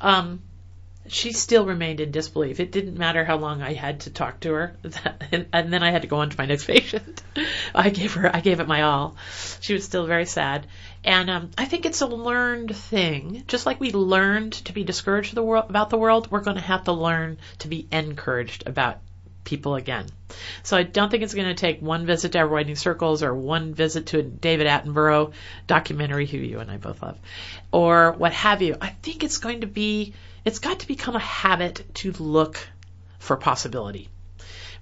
Um, 0.00 0.42
she 1.06 1.32
still 1.32 1.66
remained 1.66 2.00
in 2.00 2.10
disbelief. 2.10 2.60
It 2.60 2.72
didn't 2.72 2.96
matter 2.96 3.24
how 3.24 3.36
long 3.36 3.62
I 3.62 3.74
had 3.74 4.00
to 4.00 4.10
talk 4.10 4.40
to 4.40 4.52
her, 4.52 4.76
and, 5.32 5.46
and 5.52 5.72
then 5.72 5.82
I 5.82 5.90
had 5.90 6.02
to 6.02 6.08
go 6.08 6.16
on 6.16 6.30
to 6.30 6.38
my 6.38 6.46
next 6.46 6.64
patient. 6.66 7.22
I 7.74 7.90
gave 7.90 8.14
her, 8.14 8.34
I 8.34 8.40
gave 8.40 8.60
it 8.60 8.68
my 8.68 8.82
all. 8.82 9.16
She 9.60 9.74
was 9.74 9.84
still 9.84 10.06
very 10.06 10.26
sad, 10.26 10.66
and 11.04 11.28
um, 11.28 11.50
I 11.58 11.66
think 11.66 11.84
it's 11.84 12.00
a 12.00 12.06
learned 12.06 12.74
thing. 12.74 13.44
Just 13.46 13.66
like 13.66 13.80
we 13.80 13.92
learned 13.92 14.54
to 14.64 14.72
be 14.72 14.84
discouraged 14.84 15.34
the 15.34 15.42
world, 15.42 15.66
about 15.68 15.90
the 15.90 15.98
world, 15.98 16.30
we're 16.30 16.40
going 16.40 16.56
to 16.56 16.62
have 16.62 16.84
to 16.84 16.92
learn 16.92 17.38
to 17.58 17.68
be 17.68 17.86
encouraged 17.92 18.66
about 18.66 19.00
people 19.44 19.74
again. 19.74 20.06
So 20.62 20.76
I 20.76 20.82
don't 20.82 21.10
think 21.10 21.22
it's 21.22 21.34
going 21.34 21.48
to 21.48 21.54
take 21.54 21.80
one 21.80 22.06
visit 22.06 22.32
to 22.32 22.38
Ever 22.38 22.74
Circles 22.74 23.22
or 23.22 23.34
one 23.34 23.74
visit 23.74 24.06
to 24.06 24.20
a 24.20 24.22
David 24.22 24.66
Attenborough 24.66 25.32
documentary, 25.66 26.26
who 26.26 26.38
you 26.38 26.60
and 26.60 26.70
I 26.70 26.78
both 26.78 27.02
love, 27.02 27.18
or 27.70 28.12
what 28.12 28.32
have 28.32 28.62
you. 28.62 28.76
I 28.80 28.88
think 28.88 29.22
it's 29.22 29.38
going 29.38 29.60
to 29.60 29.66
be 29.66 30.14
it's 30.44 30.58
got 30.58 30.80
to 30.80 30.86
become 30.86 31.16
a 31.16 31.20
habit 31.20 31.84
to 31.94 32.12
look 32.12 32.58
for 33.18 33.36
possibility. 33.36 34.08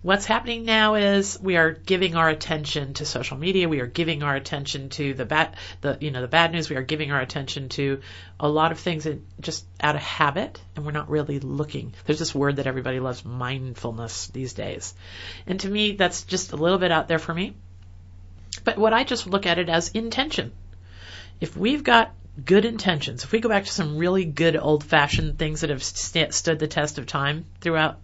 What's 0.03 0.25
happening 0.25 0.65
now 0.65 0.97
is 0.97 1.39
we 1.41 1.57
are 1.57 1.71
giving 1.71 2.17
our 2.17 2.29
attention 2.29 2.95
to 2.95 3.07
social 3.07 3.37
media. 3.37 3.69
We 3.69 3.79
are 3.79 3.87
giving 3.87 4.25
our 4.25 4.35
attention 4.35 4.89
to 4.91 5.15
the 5.15 5.25
bad, 5.25 5.57
the 5.81 5.97
you 6.01 6.11
know 6.11 6.21
the 6.21 6.27
bad 6.27 6.51
news. 6.51 6.69
We 6.69 6.75
are 6.75 6.83
giving 6.83 7.13
our 7.13 7.21
attention 7.21 7.69
to 7.71 8.01
a 8.41 8.49
lot 8.49 8.73
of 8.73 8.81
things 8.81 9.07
just 9.39 9.65
out 9.81 9.95
of 9.95 10.01
habit, 10.01 10.61
and 10.75 10.85
we're 10.85 10.91
not 10.91 11.09
really 11.09 11.39
looking. 11.39 11.95
There's 12.05 12.19
this 12.19 12.35
word 12.35 12.57
that 12.57 12.67
everybody 12.67 12.99
loves, 12.99 13.25
mindfulness, 13.25 14.27
these 14.27 14.55
days, 14.55 14.93
and 15.47 15.61
to 15.61 15.69
me, 15.69 15.93
that's 15.93 16.25
just 16.25 16.53
a 16.53 16.57
little 16.57 16.79
bit 16.79 16.91
out 16.91 17.07
there 17.07 17.21
for 17.21 17.33
me. 17.33 17.55
But 18.65 18.79
what 18.79 18.93
I 18.93 19.05
just 19.05 19.29
look 19.29 19.47
at 19.47 19.59
it 19.59 19.69
as 19.69 19.91
intention. 19.91 20.51
If 21.41 21.57
we've 21.57 21.85
got 21.85 22.13
good 22.45 22.65
intentions, 22.65 23.25
if 23.25 23.33
we 23.33 23.41
go 23.41 23.49
back 23.49 23.65
to 23.65 23.71
some 23.71 23.99
really 23.99 24.25
good 24.25 24.57
old 24.57 24.85
fashioned 24.85 25.39
things 25.39 25.61
that 25.61 25.71
have 25.71 25.83
st- 25.83 26.35
stood 26.35 26.59
the 26.59 26.67
test 26.67 26.99
of 26.99 27.07
time 27.07 27.45
throughout 27.61 27.99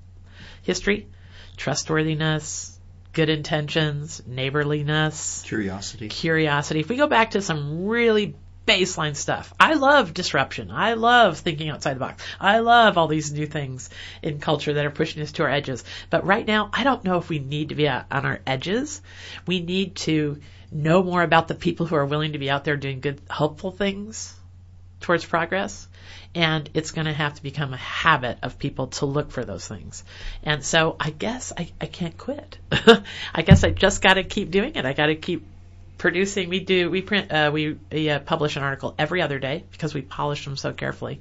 history, 0.63 1.09
trustworthiness, 1.57 2.79
good 3.13 3.29
intentions, 3.29 4.23
neighborliness, 4.27 5.43
curiosity, 5.47 6.09
curiosity. 6.09 6.81
If 6.81 6.89
we 6.89 6.97
go 6.97 7.07
back 7.07 7.33
to 7.33 7.43
some 7.43 7.87
really 7.87 8.35
baseline 8.69 9.17
stuff. 9.17 9.55
I 9.59 9.75
love 9.75 10.13
disruption. 10.13 10.71
I 10.71 10.93
love 10.93 11.39
thinking 11.39 11.71
outside 11.71 11.95
the 11.95 12.01
box. 12.01 12.23
I 12.39 12.59
love 12.59 12.99
all 12.99 13.09
these 13.09 13.33
new 13.33 13.47
things 13.47 13.89
in 14.23 14.41
culture 14.41 14.75
that 14.75 14.85
are 14.85 14.91
pushing 14.91 15.23
us 15.23 15.33
to 15.33 15.45
our 15.45 15.49
edges. 15.49 15.85
But 16.11 16.27
right 16.27 16.47
now, 16.47 16.69
I 16.75 16.85
don't 16.85 17.03
know 17.03 17.17
if 17.17 17.31
we 17.31 17.39
need 17.39 17.71
to 17.71 17.75
be 17.75 17.89
on 17.89 18.05
our 18.11 18.41
edges. 18.47 19.01
We 19.47 19.61
need 19.61 19.97
to 19.97 20.41
know 20.71 21.03
more 21.03 21.23
about 21.23 21.49
the 21.49 21.55
people 21.55 21.87
who 21.87 21.97
are 21.97 22.07
willing 22.07 22.33
to 22.33 22.39
be 22.39 22.51
out 22.51 22.65
there 22.65 22.77
doing 22.77 23.01
good, 23.01 23.21
helpful 23.31 23.71
things 23.71 24.35
towards 25.01 25.25
progress. 25.25 25.89
And 26.35 26.69
it's 26.75 26.91
going 26.91 27.07
to 27.07 27.13
have 27.13 27.35
to 27.35 27.43
become 27.43 27.73
a 27.73 27.79
habit 27.79 28.39
of 28.43 28.59
people 28.59 28.89
to 28.89 29.07
look 29.07 29.31
for 29.31 29.45
those 29.45 29.67
things. 29.67 30.05
And 30.43 30.65
so 30.65 30.97
I 31.01 31.11
guess 31.11 31.53
I, 31.57 31.71
I 31.81 31.87
can't 31.87 32.17
quit. 32.17 32.59
I 33.35 33.43
guess 33.43 33.65
I 33.65 33.71
just 33.71 34.03
got 34.03 34.15
to 34.15 34.25
keep 34.25 34.51
doing 34.51 34.77
it. 34.77 34.85
I 34.85 34.93
got 34.93 35.07
to 35.07 35.17
keep 35.17 35.47
producing. 35.97 36.49
We 36.49 36.61
do, 36.61 36.91
we 36.91 37.03
print, 37.03 37.33
uh, 37.33 37.51
we, 37.53 37.79
uh, 38.11 38.19
publish 38.21 38.57
an 38.57 38.63
article 38.63 38.95
every 38.99 39.23
other 39.23 39.39
day 39.39 39.65
because 39.73 39.95
we 39.95 40.03
polish 40.03 40.45
them 40.45 40.57
so 40.57 40.73
carefully. 40.73 41.21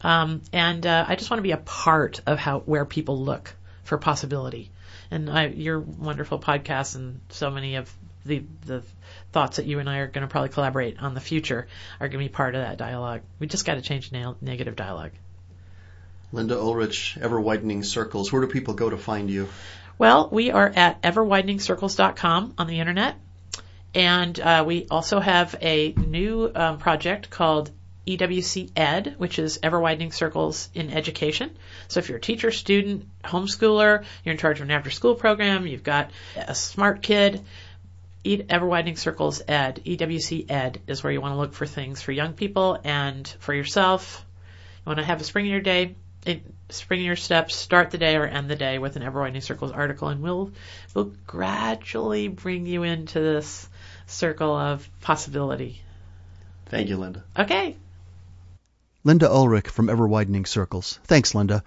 Um, 0.00 0.42
and 0.52 0.86
uh, 0.86 1.04
I 1.08 1.16
just 1.16 1.30
want 1.30 1.38
to 1.38 1.42
be 1.42 1.50
a 1.50 1.56
part 1.58 2.20
of 2.26 2.38
how 2.38 2.60
where 2.60 2.84
people 2.84 3.18
look 3.18 3.54
for 3.82 3.98
possibility. 3.98 4.70
And 5.10 5.28
I, 5.28 5.46
your 5.46 5.80
wonderful 5.80 6.38
podcast 6.38 6.94
and 6.94 7.20
so 7.30 7.50
many 7.50 7.76
of 7.76 7.92
the 8.28 8.44
the 8.66 8.82
thoughts 9.32 9.56
that 9.56 9.66
you 9.66 9.78
and 9.78 9.90
I 9.90 9.98
are 9.98 10.06
going 10.06 10.22
to 10.22 10.28
probably 10.28 10.50
collaborate 10.50 11.00
on 11.02 11.14
the 11.14 11.20
future 11.20 11.66
are 12.00 12.08
going 12.08 12.24
to 12.24 12.30
be 12.30 12.32
part 12.32 12.54
of 12.54 12.62
that 12.62 12.78
dialogue. 12.78 13.22
We 13.38 13.46
just 13.46 13.64
got 13.64 13.74
to 13.74 13.82
change 13.82 14.12
na- 14.12 14.34
negative 14.40 14.76
dialogue. 14.76 15.12
Lynda 16.32 16.52
Ulrich, 16.52 17.18
Ever 17.20 17.40
Widening 17.40 17.82
Circles. 17.82 18.32
Where 18.32 18.42
do 18.42 18.48
people 18.48 18.74
go 18.74 18.90
to 18.90 18.98
find 18.98 19.30
you? 19.30 19.48
Well, 19.96 20.28
we 20.30 20.50
are 20.50 20.70
at 20.74 21.02
everwideningcircles.com 21.02 22.54
on 22.58 22.66
the 22.66 22.80
internet. 22.80 23.16
And 23.94 24.38
uh, 24.38 24.64
we 24.66 24.86
also 24.90 25.18
have 25.18 25.56
a 25.62 25.92
new 25.92 26.52
um, 26.54 26.78
project 26.78 27.30
called 27.30 27.70
EWC 28.06 28.70
Ed, 28.76 29.14
which 29.18 29.38
is 29.38 29.58
Ever 29.62 29.80
Widening 29.80 30.12
Circles 30.12 30.68
in 30.74 30.90
Education. 30.90 31.50
So 31.88 32.00
if 32.00 32.08
you're 32.08 32.18
a 32.18 32.20
teacher, 32.20 32.50
student, 32.50 33.06
homeschooler, 33.22 34.04
you're 34.24 34.32
in 34.32 34.38
charge 34.38 34.60
of 34.60 34.66
an 34.66 34.70
after 34.70 34.90
school 34.90 35.14
program, 35.14 35.66
you've 35.66 35.82
got 35.82 36.10
a 36.36 36.54
smart 36.54 37.02
kid, 37.02 37.42
Ever 38.24 38.66
Widening 38.66 38.96
Circles 38.96 39.42
Ed, 39.46 39.82
EWC 39.84 40.50
Ed, 40.50 40.80
is 40.86 41.02
where 41.02 41.12
you 41.12 41.20
want 41.20 41.32
to 41.32 41.38
look 41.38 41.54
for 41.54 41.66
things 41.66 42.02
for 42.02 42.12
young 42.12 42.32
people 42.32 42.78
and 42.82 43.26
for 43.40 43.54
yourself. 43.54 44.24
You 44.84 44.90
want 44.90 44.98
to 44.98 45.04
have 45.04 45.20
a 45.20 45.24
spring 45.24 45.46
in 45.46 45.52
your 45.52 45.60
day, 45.60 45.94
eh, 46.26 46.38
spring 46.68 47.00
in 47.00 47.06
your 47.06 47.16
steps, 47.16 47.54
start 47.54 47.90
the 47.90 47.98
day 47.98 48.16
or 48.16 48.26
end 48.26 48.50
the 48.50 48.56
day 48.56 48.78
with 48.78 48.96
an 48.96 49.02
Ever 49.02 49.20
Widening 49.20 49.42
Circles 49.42 49.72
article, 49.72 50.08
and 50.08 50.20
we'll 50.20 50.52
we'll 50.94 51.12
gradually 51.26 52.28
bring 52.28 52.66
you 52.66 52.82
into 52.82 53.20
this 53.20 53.68
circle 54.06 54.54
of 54.54 54.88
possibility. 55.00 55.80
Thank 56.66 56.88
you, 56.88 56.98
Lynda. 56.98 57.22
Okay. 57.38 57.76
Lynda 59.04 59.28
Ulrich 59.28 59.68
from 59.68 59.88
Ever 59.88 60.06
Widening 60.06 60.44
Circles. 60.44 60.98
Thanks, 61.04 61.32
Lynda. 61.32 61.62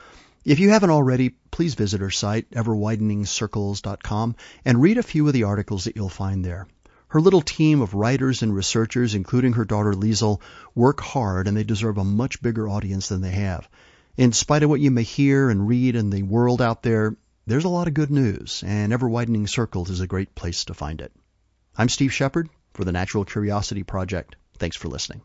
If 0.45 0.59
you 0.59 0.69
haven't 0.69 0.89
already, 0.89 1.35
please 1.51 1.75
visit 1.75 2.01
her 2.01 2.09
site, 2.09 2.49
everwideningcircles.com, 2.51 4.35
and 4.65 4.81
read 4.81 4.97
a 4.97 5.03
few 5.03 5.27
of 5.27 5.33
the 5.33 5.43
articles 5.43 5.83
that 5.83 5.95
you'll 5.95 6.09
find 6.09 6.43
there. 6.43 6.67
Her 7.09 7.21
little 7.21 7.41
team 7.41 7.81
of 7.81 7.93
writers 7.93 8.41
and 8.41 8.55
researchers, 8.55 9.15
including 9.15 9.53
her 9.53 9.65
daughter 9.65 9.93
Liesel, 9.93 10.39
work 10.73 11.01
hard 11.01 11.47
and 11.47 11.57
they 11.57 11.65
deserve 11.65 11.97
a 11.97 12.05
much 12.05 12.41
bigger 12.41 12.69
audience 12.69 13.09
than 13.09 13.21
they 13.21 13.31
have. 13.31 13.67
In 14.15 14.31
spite 14.31 14.63
of 14.63 14.69
what 14.69 14.79
you 14.79 14.91
may 14.91 15.03
hear 15.03 15.49
and 15.49 15.67
read 15.67 15.95
in 15.95 16.09
the 16.09 16.23
world 16.23 16.61
out 16.61 16.83
there, 16.83 17.15
there's 17.45 17.65
a 17.65 17.69
lot 17.69 17.87
of 17.87 17.93
good 17.93 18.11
news, 18.11 18.63
and 18.65 18.93
Ever 18.93 19.09
Widening 19.09 19.47
Circles 19.47 19.89
is 19.89 19.99
a 19.99 20.07
great 20.07 20.35
place 20.35 20.65
to 20.65 20.73
find 20.73 21.01
it. 21.01 21.11
I'm 21.77 21.89
Steve 21.89 22.13
Shepard 22.13 22.49
for 22.73 22.85
the 22.85 22.91
Natural 22.91 23.25
Curiosity 23.25 23.83
Project. 23.83 24.35
Thanks 24.57 24.77
for 24.77 24.87
listening. 24.87 25.21